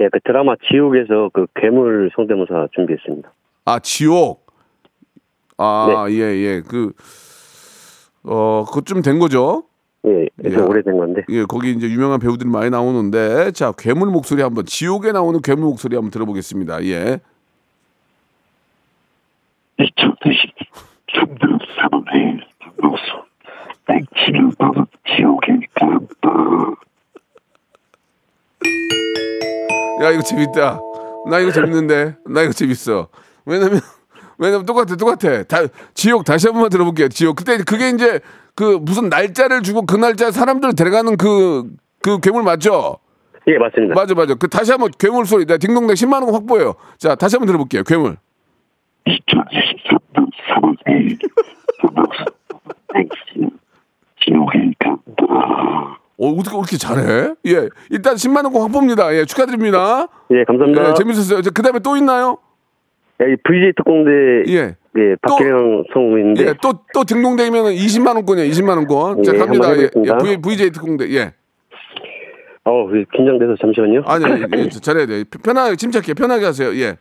예, 0.00 0.08
그 0.10 0.18
드라마 0.24 0.54
지옥에서 0.70 1.30
그 1.32 1.46
괴물 1.56 2.10
성대모사 2.16 2.68
준비했습니다. 2.74 3.30
아, 3.66 3.78
지옥. 3.80 4.46
아, 5.58 6.06
예, 6.08 6.14
예. 6.16 6.62
그, 6.66 6.92
어, 8.24 8.64
그것 8.66 8.86
좀 8.86 9.02
된 9.02 9.18
거죠? 9.18 9.64
예, 10.06 10.50
좀 10.50 10.60
야. 10.60 10.64
오래된 10.64 10.96
건데. 10.96 11.22
예, 11.28 11.44
거기 11.44 11.72
이제 11.72 11.88
유명한 11.88 12.20
배우들이 12.20 12.48
많이 12.48 12.70
나오는데, 12.70 13.52
자, 13.52 13.72
괴물 13.76 14.08
목소리 14.08 14.42
한번, 14.42 14.64
지옥에 14.64 15.12
나오는 15.12 15.40
괴물 15.42 15.64
목소리 15.64 15.94
한번 15.94 16.10
들어보겠습니다. 16.10 16.84
예. 16.84 17.20
2020 19.78 20.50
3등 21.14 21.58
3원의 21.76 22.40
박명수 22.58 23.02
땡치를 23.86 24.50
받은 24.58 24.86
지옥의 25.16 25.60
간다 25.74 26.30
야, 30.02 30.10
이거 30.10 30.22
재밌다. 30.22 30.80
나 31.28 31.40
이거 31.40 31.52
재밌는데. 31.52 32.16
나 32.26 32.42
이거 32.42 32.52
재밌어. 32.52 33.08
왜냐면, 33.44 33.80
왜냐면 34.38 34.64
똑같아, 34.64 34.96
똑같아. 34.96 35.42
다, 35.42 35.58
지옥 35.92 36.24
다시 36.24 36.46
한 36.46 36.54
번만 36.54 36.70
들어볼게요. 36.70 37.08
지옥. 37.08 37.36
그때 37.36 37.58
그게 37.58 37.90
이제 37.90 38.20
그 38.54 38.78
무슨 38.80 39.08
날짜를 39.08 39.62
주고 39.62 39.86
그 39.86 39.96
날짜 39.96 40.30
사람들 40.30 40.74
데려가는 40.74 41.16
그, 41.16 41.70
그 42.02 42.20
괴물 42.20 42.42
맞죠? 42.42 42.98
예, 43.46 43.58
맞습니다. 43.58 43.94
맞아, 43.94 44.14
맞아. 44.14 44.34
그 44.34 44.48
다시 44.48 44.70
한번 44.70 44.90
괴물 44.98 45.26
소리. 45.26 45.46
나 45.46 45.56
딩동댕 45.56 45.94
10만 45.94 46.22
원 46.22 46.34
확보해요. 46.34 46.74
자, 46.98 47.14
다시 47.14 47.36
한번 47.36 47.46
들어볼게요. 47.46 47.82
괴물. 47.84 48.16
2023년 49.06 50.30
3월에 50.48 51.18
박명수 51.80 52.24
땡치 52.92 53.50
지옥의 54.22 54.74
간다 54.78 56.00
어, 56.18 56.28
어떻게 56.28 56.54
그렇게 56.54 56.76
잘해? 56.76 57.34
예. 57.46 57.68
일단 57.88 58.14
10만 58.14 58.44
원권 58.44 58.62
확보입니다. 58.62 59.14
예, 59.14 59.24
축하드립니다. 59.24 60.06
예, 60.32 60.44
감사합니다. 60.44 60.90
예, 60.90 60.94
재밌었어요. 60.94 61.40
그 61.54 61.62
다음에 61.62 61.78
또 61.78 61.96
있나요? 61.96 62.36
예, 63.22 63.36
VJ 63.42 63.72
특공대 63.76 64.10
예. 64.52 64.76
예, 64.98 65.14
박계령 65.22 65.84
성우인데 65.92 66.42
예, 66.42 66.54
또, 66.60 66.72
또 66.92 67.04
등록되면 67.04 67.66
20만 67.66 68.14
원권이에요. 68.16 68.50
20만 68.50 68.76
원권. 68.76 69.22
자, 69.22 69.32
예, 69.34 69.38
갑니다. 69.38 69.76
예. 69.76 69.82
예, 69.82 70.12
V, 70.20 70.36
VJ 70.42 70.70
특공대. 70.70 71.08
예. 71.10 71.32
어, 72.64 72.88
긴장돼서 73.14 73.56
잠시만요. 73.60 74.02
아니, 74.06 74.24
예, 74.56 74.68
잘해야 74.68 75.06
돼. 75.06 75.24
편하게, 75.44 75.76
침착해. 75.76 76.14
편하게 76.14 76.44
하세요. 76.46 76.70
예. 76.74 76.96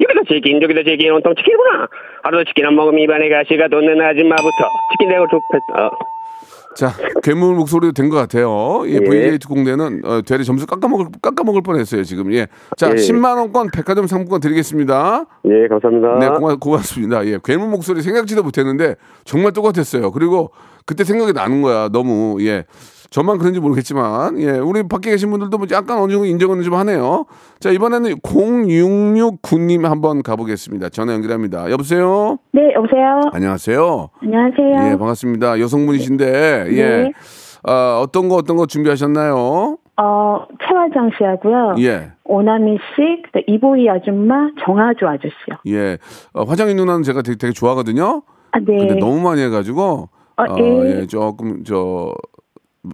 여기도 0.00 0.24
치킨, 0.24 0.60
여기도 0.62 0.82
치킨, 0.82 1.12
온통 1.12 1.34
치킨이구나. 1.36 1.88
하루도 2.22 2.44
치킨 2.44 2.66
안 2.66 2.74
먹으면 2.74 3.00
입안에 3.00 3.28
가시가 3.28 3.68
돋는 3.68 4.00
아줌마부터 4.00 4.48
치킨 4.92 5.10
대고 5.10 5.26
족했어. 5.28 5.90
자, 6.76 6.92
괴물 7.22 7.54
목소리도 7.54 7.92
된 7.92 8.10
것 8.10 8.16
같아요. 8.16 8.82
예, 8.86 8.94
예. 8.94 9.00
VJ 9.00 9.38
특공대는 9.38 10.02
어, 10.04 10.20
되레 10.22 10.44
점수 10.44 10.66
깎아먹을, 10.66 11.06
깎아먹을 11.22 11.62
뻔 11.62 11.78
했어요, 11.78 12.04
지금. 12.04 12.32
예. 12.32 12.46
자, 12.76 12.90
예. 12.90 12.94
10만원권 12.94 13.72
백화점 13.72 14.06
상품권 14.06 14.40
드리겠습니다. 14.40 15.24
예, 15.46 15.68
감사합니다. 15.68 16.18
네, 16.18 16.28
고마, 16.28 16.56
고맙습니다. 16.56 17.24
예, 17.26 17.38
괴물 17.42 17.68
목소리 17.68 18.02
생각지도 18.02 18.42
못했는데 18.42 18.96
정말 19.24 19.52
똑같았어요. 19.52 20.10
그리고 20.12 20.50
그때 20.86 21.04
생각이 21.04 21.32
나는 21.32 21.62
거야. 21.62 21.88
너무 21.88 22.36
예. 22.42 22.64
저만 23.14 23.38
그런지 23.38 23.60
모르겠지만 23.60 24.40
예, 24.40 24.50
우리 24.58 24.82
밖에 24.82 25.10
계신 25.10 25.30
분들도 25.30 25.56
뭐 25.56 25.68
약간 25.70 25.98
어느 25.98 26.10
정도 26.10 26.26
인정은 26.26 26.62
좀 26.62 26.74
하네요. 26.74 27.26
자, 27.60 27.70
이번에는 27.70 28.16
0669님 28.16 29.84
한번 29.84 30.20
가보겠습니다. 30.24 30.88
전화 30.88 31.12
연결합니다. 31.12 31.70
여보세요. 31.70 32.38
네, 32.50 32.74
여보세요. 32.74 33.20
안녕하세요. 33.32 34.08
안녕하세요. 34.20 34.90
예, 34.90 34.98
반갑습니다. 34.98 35.60
여성분이신데 35.60 36.66
예. 36.70 36.82
네. 36.82 37.12
아, 37.62 38.00
어떤 38.02 38.28
거 38.28 38.34
어떤 38.34 38.56
거 38.56 38.66
준비하셨나요? 38.66 39.78
어, 39.96 40.46
최화정 40.66 41.10
씨하고요. 41.16 41.76
예. 41.86 42.10
오나미 42.24 42.78
씨, 42.96 43.22
그다음 43.26 43.44
이보희 43.46 43.88
아줌마, 43.90 44.48
정아주 44.66 45.06
아저씨요. 45.06 45.58
예. 45.68 45.98
어, 46.32 46.42
화장이 46.42 46.74
누나는 46.74 47.04
제가 47.04 47.22
되게, 47.22 47.38
되게 47.38 47.52
좋아하거든요. 47.52 48.22
아, 48.50 48.58
네. 48.58 48.76
근데 48.76 48.94
너무 48.96 49.20
많이 49.20 49.40
해가지고 49.40 50.08
어, 50.36 50.42
어, 50.42 50.56
예. 50.58 51.02
예, 51.02 51.06
조금 51.06 51.62
저 51.62 52.12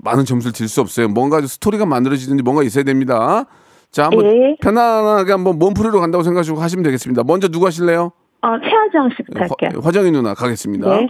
많은 0.03 0.24
점수를 0.24 0.53
줄수 0.53 0.81
없어요. 0.81 1.09
뭔가 1.09 1.40
스토리가 1.40 1.87
만들어지든지 1.87 2.42
뭔가 2.42 2.62
있어야 2.62 2.85
됩니다. 2.85 3.44
자, 3.90 4.05
한번 4.05 4.24
예. 4.26 4.57
편안하게 4.62 5.33
한번 5.33 5.59
몸풀이로 5.59 6.00
간다고 6.00 6.22
생각하시고 6.22 6.61
하시면 6.61 6.85
되겠습니다. 6.85 7.24
먼저 7.24 7.48
누구 7.48 7.66
하실래요? 7.66 8.12
어, 8.42 8.48
최화정 8.61 9.11
씨부터 9.16 9.40
할게요. 9.40 9.81
화, 9.83 9.88
화정이 9.88 10.12
누나 10.12 10.35
가겠습니다. 10.35 10.88
네. 10.88 11.09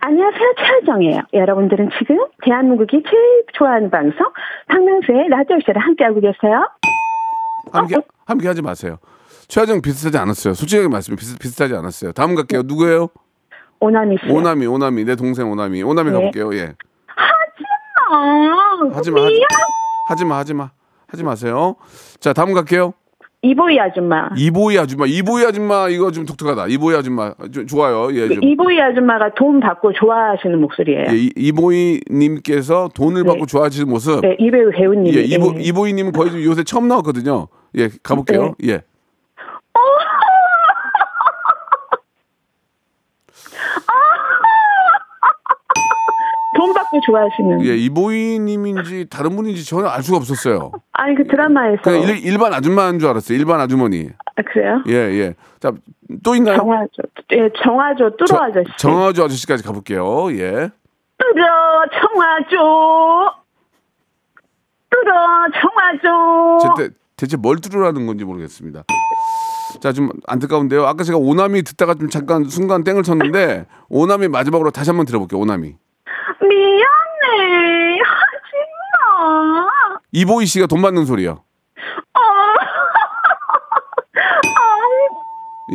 안녕하세요, 0.00 0.54
최하정이에요. 0.58 1.20
여러분들은 1.34 1.90
지금 1.98 2.18
대한민국이 2.42 3.02
제일 3.04 3.44
좋아하는 3.52 3.90
방송 3.90 4.18
박명수의 4.68 5.28
라디오 5.28 5.58
쇼를 5.64 5.80
함께하고 5.82 6.20
계세요. 6.20 6.66
함께 7.72 7.96
어? 7.96 8.02
함께 8.24 8.48
하지 8.48 8.62
마세요. 8.62 8.96
최하정 9.48 9.82
비슷하지 9.82 10.16
않았어요. 10.16 10.54
솔직하게 10.54 10.88
말씀해 10.88 11.16
비슷 11.16 11.38
비슷하지 11.38 11.74
않았어요. 11.74 12.12
다음 12.12 12.34
갈게요. 12.34 12.62
누구예요? 12.64 13.08
오나미 13.80 14.16
씨. 14.24 14.30
오나미, 14.30 14.66
오나미, 14.66 15.04
내 15.04 15.14
동생 15.14 15.50
오나미, 15.50 15.82
오나미 15.82 16.10
네. 16.10 16.16
가볼게요. 16.16 16.54
예. 16.54 16.74
아, 18.10 18.90
하지 18.92 19.10
마, 19.10 19.22
하지, 19.22 19.34
미안. 19.34 19.46
하지 20.08 20.24
마, 20.24 20.36
하지 20.38 20.54
마, 20.54 20.70
하지 21.08 21.24
마세요. 21.24 21.76
자, 22.20 22.32
다음 22.32 22.54
갈게요. 22.54 22.94
이보희 23.42 23.78
아줌마. 23.78 24.30
이보이 24.36 24.76
아줌마, 24.76 25.06
이보이 25.06 25.44
아줌마 25.44 25.88
이거 25.88 26.10
좀 26.10 26.26
독특하다. 26.26 26.66
이보이 26.68 26.96
아줌마 26.96 27.34
좀 27.52 27.68
좋아요. 27.68 28.08
예, 28.12 28.26
좀. 28.26 28.42
이보희 28.42 28.80
아줌마가 28.80 29.32
돈 29.36 29.60
받고 29.60 29.92
좋아하시는 29.92 30.60
목소리예요. 30.60 31.04
예, 31.10 31.16
이- 31.16 31.30
이보이 31.36 32.00
님께서 32.10 32.88
돈을 32.96 33.22
네. 33.22 33.28
받고 33.28 33.46
좋아하시는 33.46 33.88
모습. 33.88 34.22
네, 34.22 34.36
이배우 34.40 34.72
배우님이. 34.72 35.16
예, 35.16 35.20
이보 35.22 35.52
네. 35.52 35.62
이보이 35.62 35.92
님은 35.92 36.10
거의 36.12 36.32
좀 36.32 36.42
요새 36.42 36.64
처음 36.64 36.88
나왔거든요. 36.88 37.46
예, 37.76 37.88
가볼게요. 38.02 38.54
예. 38.64 38.82
돈 47.06 47.12
받고 47.14 47.36
좋아하시는. 47.58 47.64
예, 47.66 47.76
이보이님인지 47.76 49.06
다른 49.10 49.36
분인지 49.36 49.64
전혀 49.64 49.86
알 49.88 50.02
수가 50.02 50.18
없었어요. 50.18 50.72
아니 50.92 51.14
그 51.14 51.26
드라마에서. 51.26 51.82
그냥 51.82 52.02
일, 52.02 52.24
일반 52.24 52.52
아줌마인 52.54 52.98
줄 52.98 53.08
알았어요. 53.08 53.38
일반 53.38 53.60
아주머니. 53.60 54.08
아, 54.36 54.42
그래요? 54.42 54.82
예, 54.88 54.92
예. 54.94 55.34
자, 55.60 55.72
또 56.22 56.34
있나요? 56.34 56.56
정화조. 56.58 57.02
예, 57.32 57.50
정화조 57.62 58.16
저- 58.26 58.36
아저씨. 58.36 58.66
정아주 58.78 59.24
아저씨까지 59.24 59.62
가볼게요. 59.64 60.30
예. 60.32 60.70
뚜러 61.18 61.44
정화조. 62.00 63.30
뚜러 64.90 65.12
정화조. 65.60 66.76
제, 66.76 66.88
대, 66.88 66.94
대체 67.16 67.36
뭘 67.36 67.56
뚫으라는 67.60 68.06
건지 68.06 68.24
모르겠습니다. 68.24 68.84
자, 69.80 69.92
좀 69.92 70.08
안타까운데요. 70.26 70.86
아까 70.86 71.04
제가 71.04 71.18
오나미 71.18 71.62
듣다가 71.62 71.94
좀 71.94 72.08
잠깐 72.08 72.44
순간 72.44 72.84
땡을 72.84 73.02
쳤는데 73.02 73.66
오나미 73.90 74.28
마지막으로 74.28 74.70
다시 74.70 74.90
한번 74.90 75.04
들어볼게요. 75.06 75.40
오나미. 75.40 75.74
미 76.40 76.77
안해. 77.38 77.98
하지마. 78.00 79.68
이보이 80.12 80.46
씨가 80.46 80.66
돈 80.66 80.82
받는 80.82 81.04
소리요. 81.06 81.44
어. 82.14 82.20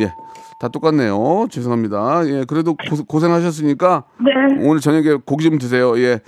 예. 0.00 0.12
다 0.58 0.68
똑같네요. 0.68 1.46
죄송합니다. 1.50 2.26
예. 2.26 2.44
그래도 2.46 2.76
고, 3.08 3.20
생하셨으니까 3.20 4.04
네. 4.20 4.30
오늘 4.66 4.80
저녁에 4.80 5.18
고기 5.24 5.44
좀 5.44 5.58
드세요. 5.58 5.98
예. 5.98 6.20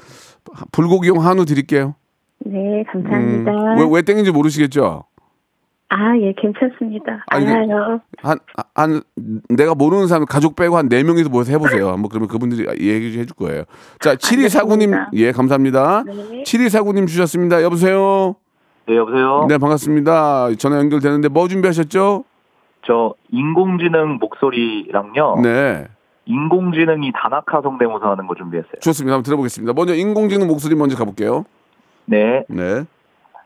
불고기용 0.73 1.25
한우 1.25 1.45
드릴게요. 1.45 1.95
네, 2.41 2.85
감사합니다. 2.93 3.51
음, 3.51 3.79
왜, 3.79 3.87
왜 3.91 4.03
땡인지 4.03 4.31
모르시겠죠? 4.31 5.05
아, 5.89 6.17
예, 6.19 6.33
괜찮습니다. 6.37 7.25
그- 7.31 7.37
알아요. 7.37 8.01
한, 8.23 8.39
한, 8.75 9.03
내가 9.49 9.75
모르는 9.77 10.09
사람 10.09 10.25
가족 10.27 10.57
빼고 10.57 10.77
한 10.77 10.89
네명이서 10.89 11.31
모여서 11.31 11.53
해보세요. 11.53 11.91
한번 11.91 12.09
그러면 12.09 12.29
그분들이 12.29 12.67
얘기 12.81 13.13
좀 13.13 13.21
해줄 13.23 13.37
거예요. 13.37 13.63
자, 14.01 14.17
7249님, 14.17 14.93
알겠습니다. 14.93 15.11
예, 15.15 15.31
감사합니다. 15.33 16.03
네. 16.05 16.43
7249님 16.43 17.07
주셨습니다. 17.07 17.63
여보세요? 17.63 18.35
네, 18.89 18.97
여보세요? 18.97 19.47
네, 19.49 19.59
반갑습니다. 19.59 20.55
전화 20.59 20.79
연결되는데 20.79 21.29
뭐 21.29 21.47
준비하셨죠? 21.47 22.25
저 22.85 23.15
인공지능 23.31 24.19
목소리랑요. 24.21 25.41
네. 25.43 25.87
인공지능이 26.25 27.13
다나카 27.15 27.61
성대모사 27.63 28.11
하는 28.11 28.27
거 28.27 28.35
준비했어요. 28.35 28.75
좋습니다. 28.81 29.15
한번 29.15 29.23
들어보겠습니다. 29.25 29.73
먼저 29.73 29.95
인공지능 29.95 30.49
목소리 30.49 30.75
먼저 30.75 30.97
가볼게요. 30.97 31.45
네. 32.07 32.45
네. 32.49 32.85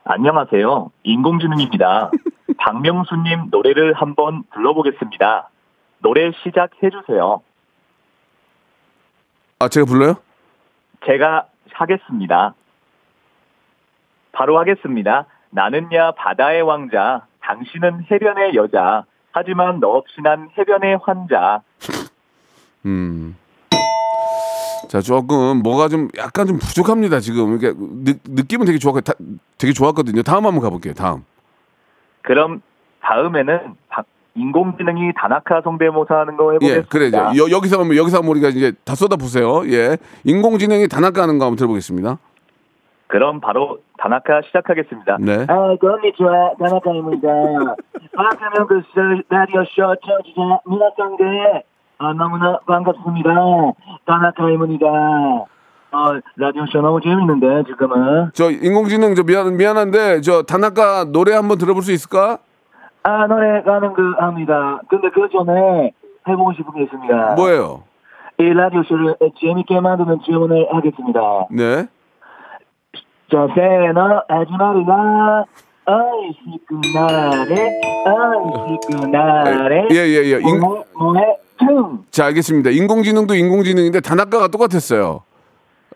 안녕하세요. 0.03 0.89
인공지능입니다. 1.03 2.09
박명수님 2.61 3.47
노래를 3.49 3.93
한번 3.93 4.43
불러보겠습니다. 4.53 5.49
노래 5.99 6.31
시작해 6.43 6.91
주세요. 6.91 7.41
아, 9.59 9.67
제가 9.67 9.85
불러요? 9.85 10.15
제가 11.05 11.47
하겠습니다. 11.73 12.53
바로 14.31 14.59
하겠습니다. 14.59 15.25
나는야 15.49 16.11
바다의 16.11 16.61
왕자, 16.61 17.25
당신은 17.41 18.05
해변의 18.09 18.55
여자. 18.55 19.05
하지만 19.31 19.79
너 19.79 19.89
없이 19.89 20.21
난 20.21 20.49
해변의 20.57 20.99
환자. 21.03 21.61
음. 22.85 23.35
자, 24.87 25.01
조금 25.01 25.63
뭐가 25.63 25.87
좀 25.87 26.09
약간 26.17 26.45
좀 26.45 26.59
부족합니다, 26.59 27.21
지금. 27.21 27.55
이게 27.55 27.73
느, 27.75 28.13
느낌은 28.25 28.65
되게 28.65 28.77
좋았, 28.77 29.01
다, 29.01 29.13
되게 29.57 29.73
좋았거든요. 29.73 30.21
다음 30.21 30.45
한번 30.45 30.61
가볼게요. 30.61 30.93
다음. 30.93 31.23
그럼 32.21 32.61
다음에는 33.01 33.75
박- 33.89 34.05
인공지능이 34.35 35.11
다나카 35.15 35.61
성대모사 35.61 36.19
하는 36.19 36.37
거 36.37 36.51
예, 36.61 36.75
해보겠습니다. 36.77 36.87
그래. 36.89 37.07
이제 37.07 37.17
여, 37.17 37.49
여기서 37.57 37.79
한번 37.81 37.97
여기서 37.97 38.17
한번 38.19 38.31
우리가 38.31 38.47
이제 38.49 38.71
다 38.85 38.95
쏟아 38.95 39.17
부세요. 39.17 39.63
예. 39.67 39.97
인공지능이 40.23 40.87
다나카 40.87 41.23
하는 41.23 41.37
거 41.37 41.45
한번 41.45 41.57
들어보겠습니다. 41.57 42.17
그럼 43.07 43.41
바로 43.41 43.79
다나카 43.97 44.41
시작하겠습니다. 44.47 45.17
네. 45.19 45.45
아, 45.49 45.75
건니치와 45.75 46.53
다나카입니다. 46.59 47.27
아까는 48.15 48.67
그 48.67 48.81
라디오 49.27 49.65
쇼 49.65 49.93
청취자 50.05 50.41
미나상대 50.65 51.63
아, 51.97 52.13
너무나 52.13 52.57
반갑습니다. 52.65 53.29
다나카입니다. 54.05 54.85
어, 55.91 56.13
라디오 56.37 56.65
쇼 56.71 56.81
너무 56.81 57.01
재밌는데 57.01 57.63
지금은. 57.67 58.31
저 58.33 58.49
인공지능 58.49 59.13
저 59.15 59.23
미안 59.23 59.55
미안한데 59.57 60.21
저 60.21 60.43
다나카 60.43 61.05
노래 61.11 61.33
한번 61.33 61.57
들어볼 61.57 61.83
수 61.83 61.91
있을까? 61.91 62.37
아, 63.03 63.27
노래 63.27 63.61
가는 63.63 63.93
그 63.93 64.13
합니다. 64.17 64.79
근데 64.89 65.09
그 65.09 65.27
전에 65.31 65.91
해보고 66.27 66.53
싶은 66.53 66.73
게 66.75 66.83
있습니다. 66.83 67.33
뭐예요? 67.35 67.83
이 68.39 68.43
라디오 68.43 68.83
쇼를 68.83 69.15
재밌게 69.39 69.79
만드는 69.81 70.19
질문을 70.25 70.67
하겠습니다. 70.71 71.19
네. 71.51 71.87
저 73.29 73.47
세너 73.53 74.23
하지 74.27 74.51
말라. 74.51 75.45
어이 75.83 76.31
시끄나래 76.43 77.81
어이 78.05 78.77
시끄나래 78.81 79.87
예, 79.91 79.95
예, 79.95 80.33
예. 80.33 80.39
인- 80.39 80.59
뭐해 80.59 81.37
자, 82.11 82.25
알겠습니다. 82.27 82.69
인공지능도 82.69 83.35
인공지능인데 83.35 83.99
다나카가 84.01 84.47
똑같았어요. 84.47 85.23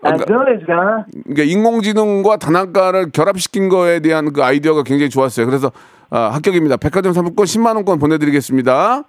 그러니까, 0.02 0.26
그러니까 0.26 1.44
인공지능과 1.44 2.38
단학가를 2.38 3.12
결합시킨 3.12 3.70
거에 3.70 4.00
대한 4.00 4.34
그 4.34 4.44
아이디어가 4.44 4.84
굉장히 4.84 5.10
좋았어요. 5.10 5.46
그래서 5.46 5.72
아, 6.10 6.30
합격입니다. 6.34 6.78
백화점 6.78 7.14
상품권 7.14 7.46
10만 7.46 7.76
원권 7.76 8.00
보내드리겠습니다. 8.00 9.04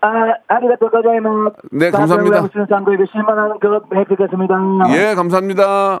아, 0.00 0.08
아리가또 0.48 0.90
고자이마스. 0.90 1.56
네, 1.72 1.90
감사합니다. 1.90 2.42
무슨 2.42 2.66
쌍구입에 2.68 3.04
10만 3.04 3.36
원 3.36 3.58
그거 3.58 3.80
획득했습니다. 3.94 4.54
예, 4.90 5.14
감사합니다. 5.14 6.00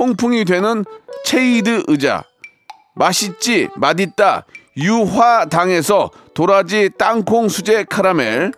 통풍이 0.00 0.44
되는 0.44 0.84
체이드 1.24 1.84
의자, 1.88 2.22
맛있지 2.96 3.68
맛있다 3.76 4.44
유화당에서 4.76 6.10
도라지 6.34 6.90
땅콩 6.98 7.48
수제 7.48 7.84
카라멜, 7.84 8.52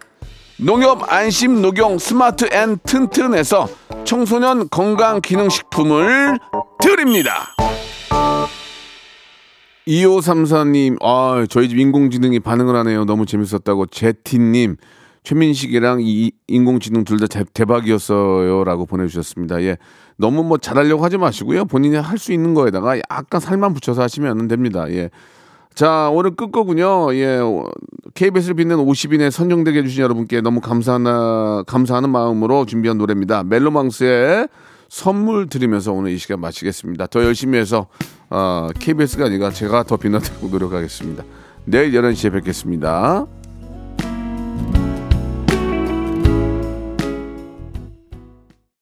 농협 0.58 1.12
안심 1.12 1.62
녹용 1.62 2.00
스마트 2.00 2.48
앤 2.52 2.76
튼튼에서 2.82 3.68
청소년 4.04 4.68
건강 4.68 5.20
기능식품을 5.20 6.40
드립니다. 6.80 7.54
2534님, 9.86 11.00
아, 11.00 11.46
저희 11.48 11.68
집 11.68 11.78
인공지능이 11.78 12.40
반응을 12.40 12.74
하네요. 12.80 13.04
너무 13.04 13.26
재밌었다고. 13.26 13.86
제티님, 13.86 14.76
최민식이랑 15.22 16.00
이 16.02 16.32
인공지능 16.48 17.04
둘 17.04 17.18
다 17.20 17.26
대박이었어요. 17.54 18.64
라고 18.64 18.86
보내주셨습니다. 18.86 19.62
예. 19.62 19.76
너무 20.18 20.42
뭐 20.42 20.58
잘하려고 20.58 21.04
하지 21.04 21.16
마시고요. 21.16 21.64
본인이 21.64 21.96
할 21.96 22.18
수 22.18 22.32
있는 22.32 22.52
거에다가 22.52 22.98
약간 23.10 23.40
살만 23.40 23.72
붙여서 23.72 24.02
하시면 24.02 24.48
됩니다. 24.48 24.90
예. 24.90 25.10
자, 25.74 26.10
오늘 26.12 26.32
끝거군요. 26.34 27.14
예. 27.14 27.38
KBS를 28.14 28.56
빛낸 28.56 28.78
50인에 28.78 29.30
선정되게 29.30 29.78
해주신 29.78 30.02
여러분께 30.02 30.40
너무 30.40 30.60
감사하나, 30.60 31.62
감사하는 31.68 32.10
마음으로 32.10 32.66
준비한 32.66 32.98
노래입니다. 32.98 33.44
멜로망스의 33.44 34.48
선물 34.88 35.48
드리면서 35.48 35.92
오늘 35.92 36.10
이 36.10 36.18
시간 36.18 36.40
마치겠습니다. 36.40 37.06
더 37.06 37.22
열심히 37.22 37.58
해서, 37.58 37.86
어, 38.30 38.68
KBS가 38.76 39.26
아니라 39.26 39.50
제가 39.50 39.84
더 39.84 39.96
빛나도록 39.96 40.50
노력하겠습니다. 40.50 41.22
내일 41.66 41.92
11시에 41.92 42.32
뵙겠습니다. 42.32 43.26